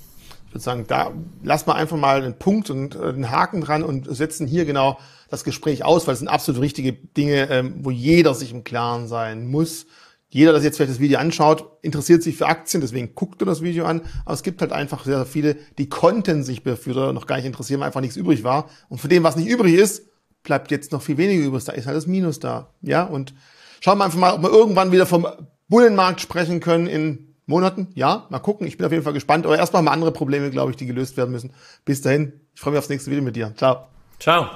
Ich 0.47 0.53
würde 0.53 0.63
sagen, 0.63 0.86
da 0.88 1.12
lass 1.41 1.65
mal 1.65 1.73
einfach 1.73 1.97
mal 1.97 2.21
einen 2.21 2.38
Punkt 2.38 2.69
und 2.69 2.95
äh, 2.95 2.99
einen 2.99 3.32
Haken 3.32 3.62
dran 3.62 3.84
und 3.84 4.15
setzen 4.15 4.45
hier 4.45 4.65
genau 4.65 4.99
das 5.29 5.43
Gespräch 5.43 5.84
aus, 5.84 6.06
weil 6.06 6.13
es 6.13 6.19
sind 6.19 6.27
absolut 6.27 6.62
richtige 6.62 6.93
Dinge, 6.93 7.49
ähm, 7.49 7.73
wo 7.79 7.89
jeder 7.89 8.36
sich 8.36 8.51
im 8.51 8.63
Klaren 8.63 9.08
sein 9.08 9.47
muss 9.47 9.88
jeder, 10.33 10.51
der 10.51 10.61
jetzt 10.61 10.77
vielleicht 10.77 10.91
das 10.91 10.99
Video 10.99 11.19
anschaut, 11.19 11.77
interessiert 11.81 12.23
sich 12.23 12.37
für 12.37 12.47
Aktien, 12.47 12.81
deswegen 12.81 13.13
guckt 13.13 13.41
er 13.41 13.45
das 13.45 13.61
Video 13.61 13.85
an. 13.85 14.01
Aber 14.25 14.33
es 14.33 14.41
gibt 14.41 14.61
halt 14.61 14.71
einfach 14.71 15.05
sehr, 15.05 15.17
sehr 15.17 15.25
viele, 15.25 15.55
die 15.77 15.89
konnten 15.89 16.43
sich 16.43 16.63
dafür 16.63 17.13
noch 17.13 17.27
gar 17.27 17.35
nicht 17.35 17.45
interessieren, 17.45 17.79
weil 17.79 17.87
einfach 17.87 18.01
nichts 18.01 18.17
übrig 18.17 18.43
war. 18.43 18.69
Und 18.89 18.99
für 18.99 19.07
dem, 19.07 19.23
was 19.23 19.35
nicht 19.35 19.47
übrig 19.47 19.75
ist, 19.75 20.07
bleibt 20.41 20.71
jetzt 20.71 20.91
noch 20.91 21.01
viel 21.01 21.17
weniger 21.17 21.45
übrig. 21.45 21.63
Da 21.63 21.73
ist 21.73 21.85
halt 21.85 21.95
das 21.95 22.07
Minus 22.07 22.39
da. 22.39 22.73
Ja, 22.81 23.03
und 23.03 23.33
schauen 23.79 23.97
wir 23.99 24.05
einfach 24.05 24.19
mal, 24.19 24.33
ob 24.33 24.41
wir 24.41 24.49
irgendwann 24.49 24.91
wieder 24.91 25.05
vom 25.05 25.27
Bullenmarkt 25.69 26.19
sprechen 26.19 26.59
können 26.59 26.87
in 26.87 27.35
Monaten. 27.45 27.87
Ja, 27.93 28.25
mal 28.29 28.39
gucken. 28.39 28.65
Ich 28.65 28.77
bin 28.77 28.85
auf 28.85 28.91
jeden 28.91 29.03
Fall 29.03 29.13
gespannt. 29.13 29.45
Aber 29.45 29.57
erstmal 29.57 29.83
mal 29.83 29.91
andere 29.91 30.11
Probleme, 30.11 30.49
glaube 30.49 30.71
ich, 30.71 30.77
die 30.77 30.85
gelöst 30.85 31.15
werden 31.15 31.31
müssen. 31.31 31.51
Bis 31.85 32.01
dahin. 32.01 32.33
Ich 32.55 32.61
freue 32.61 32.71
mich 32.71 32.79
aufs 32.79 32.89
nächste 32.89 33.11
Video 33.11 33.23
mit 33.23 33.35
dir. 33.35 33.53
Ciao. 33.55 33.87
Ciao. 34.19 34.47